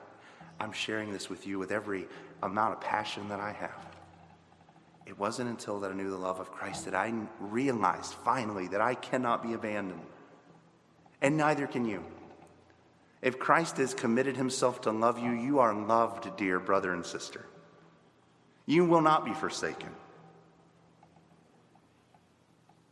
I'm 0.61 0.73
sharing 0.73 1.13
this 1.13 1.29
with 1.29 1.47
you 1.47 1.59
with 1.59 1.73
every 1.73 2.07
amount 2.43 2.75
of 2.75 2.81
passion 2.81 3.29
that 3.31 3.41
I 3.41 3.53
have. 3.53 3.87
It 5.07 5.19
wasn't 5.19 5.51
until 5.51 5.81
that 5.81 5.91
I 5.91 5.95
knew 5.95 6.11
the 6.11 6.17
love 6.17 6.39
of 6.39 6.53
Christ 6.53 6.85
that 6.85 6.95
I 6.95 7.13
realized 7.41 8.15
finally 8.15 8.69
that 8.69 8.81
I 8.81 8.95
cannot 8.95 9.43
be 9.43 9.55
abandoned, 9.55 10.07
and 11.21 11.37
neither 11.37 11.67
can 11.67 11.85
you. 11.85 12.05
If 13.21 13.39
Christ 13.39 13.77
has 13.77 13.95
committed 13.95 14.37
himself 14.37 14.81
to 14.83 14.91
love 14.91 15.19
you, 15.19 15.33
you 15.33 15.59
are 15.61 15.75
loved, 15.75 16.37
dear 16.37 16.59
brother 16.59 16.93
and 16.93 17.05
sister. 17.05 17.45
You 18.67 18.85
will 18.85 19.01
not 19.01 19.25
be 19.25 19.33
forsaken. 19.33 19.91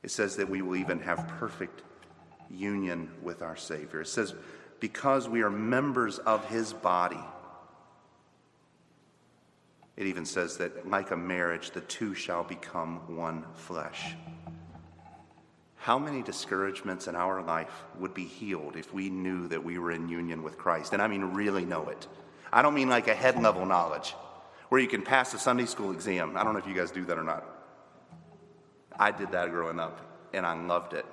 It 0.03 0.11
says 0.11 0.37
that 0.37 0.49
we 0.49 0.63
will 0.63 0.77
even 0.77 1.01
have 1.01 1.29
perfect 1.29 1.83
union 2.51 3.11
with 3.23 3.43
our 3.43 3.57
Savior. 3.57 4.01
It 4.03 4.09
says, 4.09 4.35
because 4.81 5.29
we 5.29 5.43
are 5.43 5.51
members 5.51 6.19
of 6.19 6.45
his 6.49 6.73
body. 6.73 7.21
It 9.97 10.07
even 10.07 10.25
says 10.25 10.57
that, 10.57 10.89
like 10.89 11.11
a 11.11 11.17
marriage, 11.17 11.73
the 11.73 11.83
two 11.83 12.15
shall 12.15 12.43
become 12.43 13.17
one 13.17 13.45
flesh. 13.55 14.15
How 15.77 15.99
many 15.99 16.23
discouragements 16.23 17.07
in 17.07 17.17
our 17.17 17.43
life 17.43 17.85
would 17.99 18.15
be 18.15 18.25
healed 18.25 18.77
if 18.77 18.93
we 18.93 19.11
knew 19.11 19.49
that 19.49 19.65
we 19.65 19.79
were 19.79 19.93
in 19.93 20.09
union 20.09 20.43
with 20.43 20.59
Christ? 20.59 20.93
And 20.93 21.03
I 21.03 21.07
mean, 21.07 21.23
really 21.23 21.65
know 21.65 21.89
it. 21.89 22.07
I 22.53 22.63
don't 22.63 22.75
mean 22.75 22.89
like 22.89 23.09
a 23.09 23.15
head 23.15 23.41
level 23.41 23.65
knowledge 23.65 24.15
where 24.69 24.81
you 24.81 24.89
can 24.89 25.03
pass 25.03 25.35
a 25.35 25.39
Sunday 25.39 25.67
school 25.67 25.93
exam. 25.93 26.37
I 26.37 26.45
don't 26.45 26.53
know 26.53 26.59
if 26.59 26.67
you 26.67 26.75
guys 26.75 26.91
do 26.91 27.05
that 27.07 27.19
or 27.19 27.25
not. 27.25 27.45
I 28.99 29.11
did 29.11 29.33
that 29.33 29.51
growing 29.51 29.81
up, 29.81 30.01
and 30.33 30.45
I 30.45 30.55
loved 30.55 30.93
it. 30.93 31.07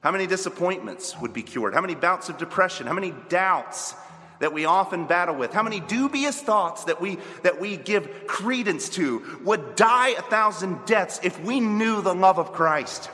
How 0.00 0.12
many 0.12 0.26
disappointments 0.26 1.18
would 1.20 1.32
be 1.32 1.42
cured? 1.42 1.74
How 1.74 1.80
many 1.80 1.94
bouts 1.94 2.28
of 2.28 2.38
depression? 2.38 2.86
How 2.86 2.92
many 2.94 3.12
doubts 3.28 3.94
that 4.38 4.52
we 4.52 4.64
often 4.64 5.06
battle 5.06 5.34
with? 5.34 5.52
How 5.52 5.64
many 5.64 5.80
dubious 5.80 6.40
thoughts 6.40 6.84
that 6.84 7.00
we, 7.00 7.18
that 7.42 7.60
we 7.60 7.76
give 7.76 8.26
credence 8.28 8.88
to 8.90 9.40
would 9.44 9.74
die 9.74 10.10
a 10.10 10.22
thousand 10.22 10.84
deaths 10.86 11.18
if 11.24 11.42
we 11.42 11.58
knew 11.58 12.00
the 12.00 12.14
love 12.14 12.38
of 12.38 12.52
Christ 12.52 13.10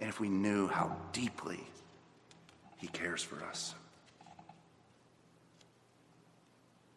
and 0.00 0.08
if 0.08 0.20
we 0.20 0.28
knew 0.28 0.68
how 0.68 0.96
deeply 1.12 1.60
He 2.78 2.86
cares 2.86 3.22
for 3.22 3.42
us? 3.44 3.74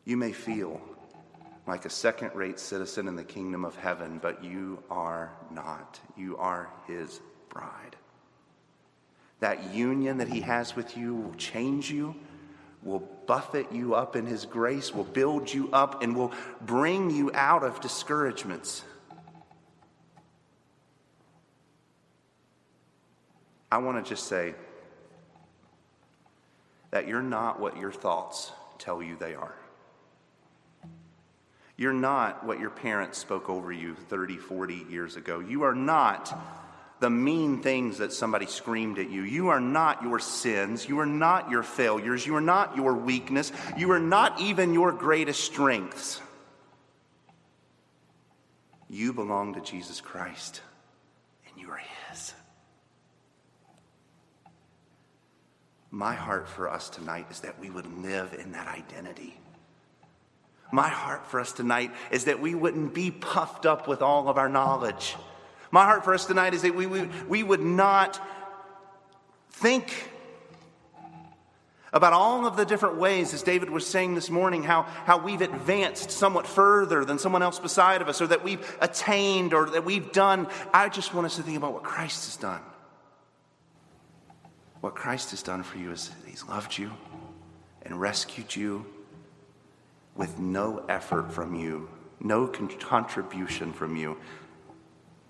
You 0.05 0.17
may 0.17 0.31
feel 0.31 0.79
like 1.65 1.85
a 1.85 1.89
second 1.89 2.35
rate 2.35 2.59
citizen 2.59 3.07
in 3.07 3.15
the 3.15 3.23
kingdom 3.23 3.65
of 3.65 3.75
heaven, 3.75 4.19
but 4.21 4.43
you 4.43 4.83
are 4.91 5.31
not. 5.49 5.99
You 6.15 6.37
are 6.37 6.69
His 6.85 7.19
bride. 7.49 7.95
That 9.39 9.73
union 9.73 10.17
that 10.19 10.27
He 10.27 10.41
has 10.41 10.75
with 10.75 10.97
you 10.97 11.15
will 11.15 11.33
change 11.35 11.91
you, 11.91 12.15
will 12.83 13.07
buffet 13.27 13.71
you 13.71 13.95
up 13.95 14.15
in 14.15 14.25
His 14.25 14.45
grace, 14.45 14.93
will 14.93 15.03
build 15.03 15.53
you 15.53 15.69
up, 15.71 16.01
and 16.01 16.15
will 16.15 16.31
bring 16.61 17.09
you 17.09 17.31
out 17.33 17.63
of 17.63 17.81
discouragements. 17.81 18.83
I 23.71 23.79
want 23.79 24.03
to 24.03 24.09
just 24.09 24.27
say 24.27 24.55
that 26.91 27.07
you're 27.07 27.21
not 27.21 27.59
what 27.59 27.77
your 27.77 27.91
thoughts 27.91 28.53
tell 28.77 29.03
you 29.03 29.17
they 29.17 29.35
are. 29.35 29.55
You're 31.77 31.91
not 31.91 32.45
what 32.45 32.59
your 32.59 32.69
parents 32.69 33.17
spoke 33.17 33.49
over 33.49 33.71
you 33.71 33.95
30, 33.95 34.37
40 34.37 34.85
years 34.89 35.17
ago. 35.17 35.39
You 35.41 35.63
are 35.63 35.75
not 35.75 36.39
the 36.99 37.09
mean 37.09 37.61
things 37.61 37.97
that 37.97 38.13
somebody 38.13 38.45
screamed 38.45 38.99
at 38.99 39.09
you. 39.09 39.23
You 39.23 39.49
are 39.49 39.59
not 39.59 40.01
your 40.01 40.19
sins. 40.19 40.87
You 40.87 40.99
are 40.99 41.05
not 41.05 41.49
your 41.49 41.63
failures. 41.63 42.25
You 42.25 42.35
are 42.35 42.41
not 42.41 42.77
your 42.77 42.93
weakness. 42.93 43.51
You 43.77 43.91
are 43.91 43.99
not 43.99 44.39
even 44.39 44.73
your 44.73 44.91
greatest 44.91 45.43
strengths. 45.43 46.21
You 48.89 49.13
belong 49.13 49.55
to 49.55 49.61
Jesus 49.61 49.99
Christ, 49.99 50.61
and 51.49 51.61
you 51.61 51.69
are 51.71 51.81
His. 52.09 52.33
My 55.91 56.13
heart 56.13 56.47
for 56.47 56.69
us 56.69 56.89
tonight 56.89 57.27
is 57.29 57.41
that 57.41 57.59
we 57.59 57.69
would 57.69 57.87
live 58.01 58.33
in 58.33 58.53
that 58.53 58.67
identity. 58.67 59.37
My 60.71 60.87
heart 60.87 61.27
for 61.27 61.39
us 61.39 61.51
tonight 61.51 61.91
is 62.11 62.25
that 62.25 62.39
we 62.39 62.55
wouldn't 62.55 62.93
be 62.93 63.11
puffed 63.11 63.65
up 63.65 63.87
with 63.87 64.01
all 64.01 64.29
of 64.29 64.37
our 64.37 64.49
knowledge. 64.49 65.15
My 65.71 65.83
heart 65.83 66.03
for 66.03 66.13
us 66.13 66.25
tonight 66.25 66.53
is 66.53 66.61
that 66.61 66.75
we, 66.75 66.85
we, 66.85 67.09
we 67.27 67.43
would 67.43 67.61
not 67.61 68.21
think 69.51 70.11
about 71.95 72.11
all 72.11 72.45
of 72.45 72.57
the 72.57 72.65
different 72.65 72.97
ways, 72.97 73.33
as 73.33 73.41
David 73.41 73.69
was 73.69 73.87
saying 73.87 74.15
this 74.15 74.29
morning, 74.29 74.63
how, 74.63 74.83
how 75.05 75.17
we've 75.17 75.41
advanced 75.41 76.11
somewhat 76.11 76.45
further 76.45 77.05
than 77.05 77.17
someone 77.17 77.41
else 77.41 77.57
beside 77.57 78.01
of 78.01 78.09
us, 78.09 78.21
or 78.21 78.27
that 78.27 78.43
we've 78.43 78.77
attained, 78.81 79.53
or 79.53 79.69
that 79.69 79.85
we've 79.85 80.11
done. 80.11 80.47
I 80.73 80.89
just 80.89 81.13
want 81.13 81.25
us 81.25 81.37
to 81.37 81.41
think 81.41 81.55
about 81.57 81.71
what 81.71 81.83
Christ 81.83 82.25
has 82.25 82.35
done. 82.35 82.59
What 84.81 84.93
Christ 84.93 85.31
has 85.31 85.41
done 85.41 85.63
for 85.63 85.77
you 85.77 85.91
is 85.91 86.11
He's 86.27 86.45
loved 86.45 86.77
you 86.77 86.91
and 87.83 87.99
rescued 87.99 88.53
you 88.53 88.85
with 90.15 90.37
no 90.37 90.83
effort 90.89 91.31
from 91.31 91.55
you, 91.55 91.89
no 92.19 92.45
contribution 92.45 93.71
from 93.71 93.95
you. 93.95 94.17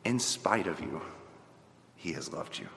In 0.06 0.20
spite 0.20 0.68
of 0.68 0.80
you, 0.80 1.02
He 1.96 2.14
has 2.14 2.32
loved 2.32 2.58
you. 2.58 2.70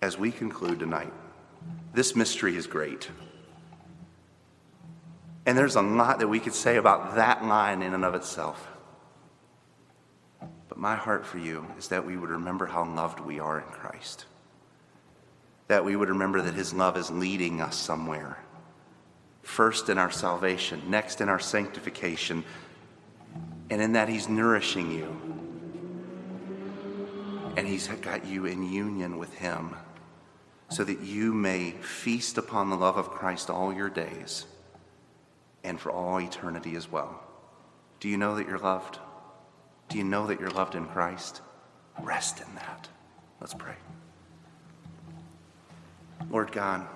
As 0.00 0.18
we 0.18 0.32
conclude 0.32 0.78
tonight, 0.80 1.12
this 1.92 2.16
mystery 2.16 2.56
is 2.56 2.66
great. 2.66 3.10
And 5.44 5.56
there's 5.56 5.76
a 5.76 5.82
lot 5.82 6.18
that 6.18 6.28
we 6.28 6.40
could 6.40 6.54
say 6.54 6.76
about 6.76 7.14
that 7.14 7.44
line 7.44 7.82
in 7.82 7.94
and 7.94 8.04
of 8.04 8.14
itself. 8.14 8.66
But 10.68 10.78
my 10.78 10.96
heart 10.96 11.26
for 11.26 11.38
you 11.38 11.66
is 11.78 11.88
that 11.88 12.04
we 12.04 12.16
would 12.16 12.30
remember 12.30 12.66
how 12.66 12.84
loved 12.84 13.20
we 13.20 13.38
are 13.38 13.58
in 13.58 13.66
Christ. 13.66 14.26
That 15.68 15.84
we 15.84 15.96
would 15.96 16.08
remember 16.08 16.42
that 16.42 16.54
His 16.54 16.72
love 16.72 16.96
is 16.96 17.10
leading 17.10 17.60
us 17.60 17.76
somewhere 17.76 18.38
first 19.48 19.88
in 19.88 19.96
our 19.96 20.10
salvation, 20.10 20.82
next 20.88 21.20
in 21.22 21.28
our 21.28 21.38
sanctification, 21.38 22.44
and 23.70 23.82
in 23.82 23.92
that 23.92 24.08
He's 24.08 24.28
nourishing 24.28 24.90
you. 24.90 25.16
And 27.56 27.66
He's 27.66 27.88
got 27.88 28.26
you 28.26 28.46
in 28.46 28.70
union 28.70 29.18
with 29.18 29.34
Him 29.34 29.74
so 30.68 30.84
that 30.84 31.00
you 31.00 31.32
may 31.32 31.72
feast 31.72 32.38
upon 32.38 32.70
the 32.70 32.76
love 32.76 32.96
of 32.96 33.10
Christ 33.10 33.50
all 33.50 33.72
your 33.72 33.88
days 33.88 34.44
and 35.64 35.80
for 35.80 35.90
all 35.90 36.20
eternity 36.20 36.76
as 36.76 36.90
well. 36.90 37.20
Do 38.00 38.08
you 38.08 38.16
know 38.16 38.36
that 38.36 38.46
you're 38.46 38.58
loved? 38.58 38.98
Do 39.88 39.98
you 39.98 40.04
know 40.04 40.26
that 40.26 40.38
you're 40.38 40.50
loved 40.50 40.74
in 40.74 40.86
Christ? 40.86 41.40
Rest 42.00 42.40
in 42.40 42.54
that. 42.54 42.88
Let's 43.40 43.54
pray. 43.54 43.74
Lord 46.30 46.52
God, 46.52 46.86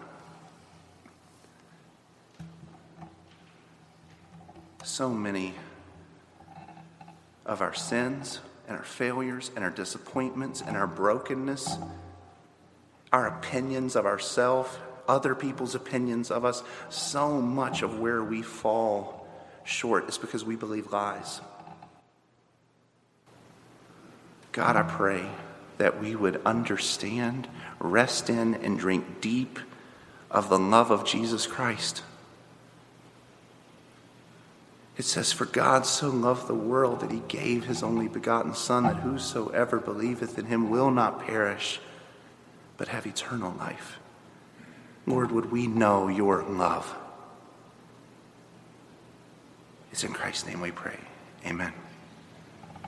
so 4.85 5.09
many 5.09 5.55
of 7.45 7.61
our 7.61 7.75
sins 7.75 8.41
and 8.69 8.77
our 8.77 8.85
failures 8.85 9.51
and 9.55 9.65
our 9.65 9.71
disappointments 9.71 10.63
and 10.65 10.77
our 10.77 10.87
brokenness, 10.87 11.77
our 13.13 13.27
opinions 13.27 13.97
of 13.97 14.07
ourselves, 14.07 14.77
other 15.09 15.35
people's 15.35 15.75
opinions 15.75 16.31
of 16.31 16.45
us, 16.45 16.63
so 16.89 17.41
much 17.41 17.83
of 17.83 17.99
where 17.99 18.23
we 18.23 18.43
fall 18.43 19.27
short 19.65 20.09
is 20.09 20.19
because 20.19 20.45
we 20.45 20.57
believe 20.57 20.93
lies. 20.93 21.41
God, 24.53 24.77
I 24.77 24.83
pray 24.83 25.25
that 25.79 26.01
we 26.01 26.15
would 26.15 26.41
understand, 26.45 27.49
rest 27.81 28.29
in, 28.29 28.55
and 28.55 28.79
drink 28.79 29.21
deep 29.21 29.59
of 30.31 30.49
the 30.49 30.59
love 30.59 30.91
of 30.91 31.05
Jesus 31.05 31.47
Christ. 31.47 32.03
It 35.03 35.07
says, 35.07 35.33
For 35.33 35.47
God 35.47 35.85
so 35.85 36.11
loved 36.11 36.47
the 36.47 36.55
world 36.55 37.01
that 37.01 37.11
he 37.11 37.25
gave 37.27 37.65
his 37.65 37.83
only 37.83 38.07
begotten 38.07 38.55
Son, 38.55 38.85
that 38.85 38.99
whosoever 38.99 39.81
believeth 39.81 40.39
in 40.39 40.47
him 40.47 40.71
will 40.71 40.93
not 40.93 41.27
perish, 41.27 41.81
but 42.77 42.87
have 42.87 43.05
eternal 43.05 43.53
life. 43.59 43.99
Lord, 45.05 45.33
would 45.33 45.51
we 45.51 45.67
know 45.67 46.07
your 46.07 46.45
love? 46.45 46.97
It's 49.91 50.05
in 50.05 50.13
Christ's 50.13 50.47
name 50.47 50.61
we 50.61 50.71
pray. 50.71 51.01
Amen. 51.45 51.73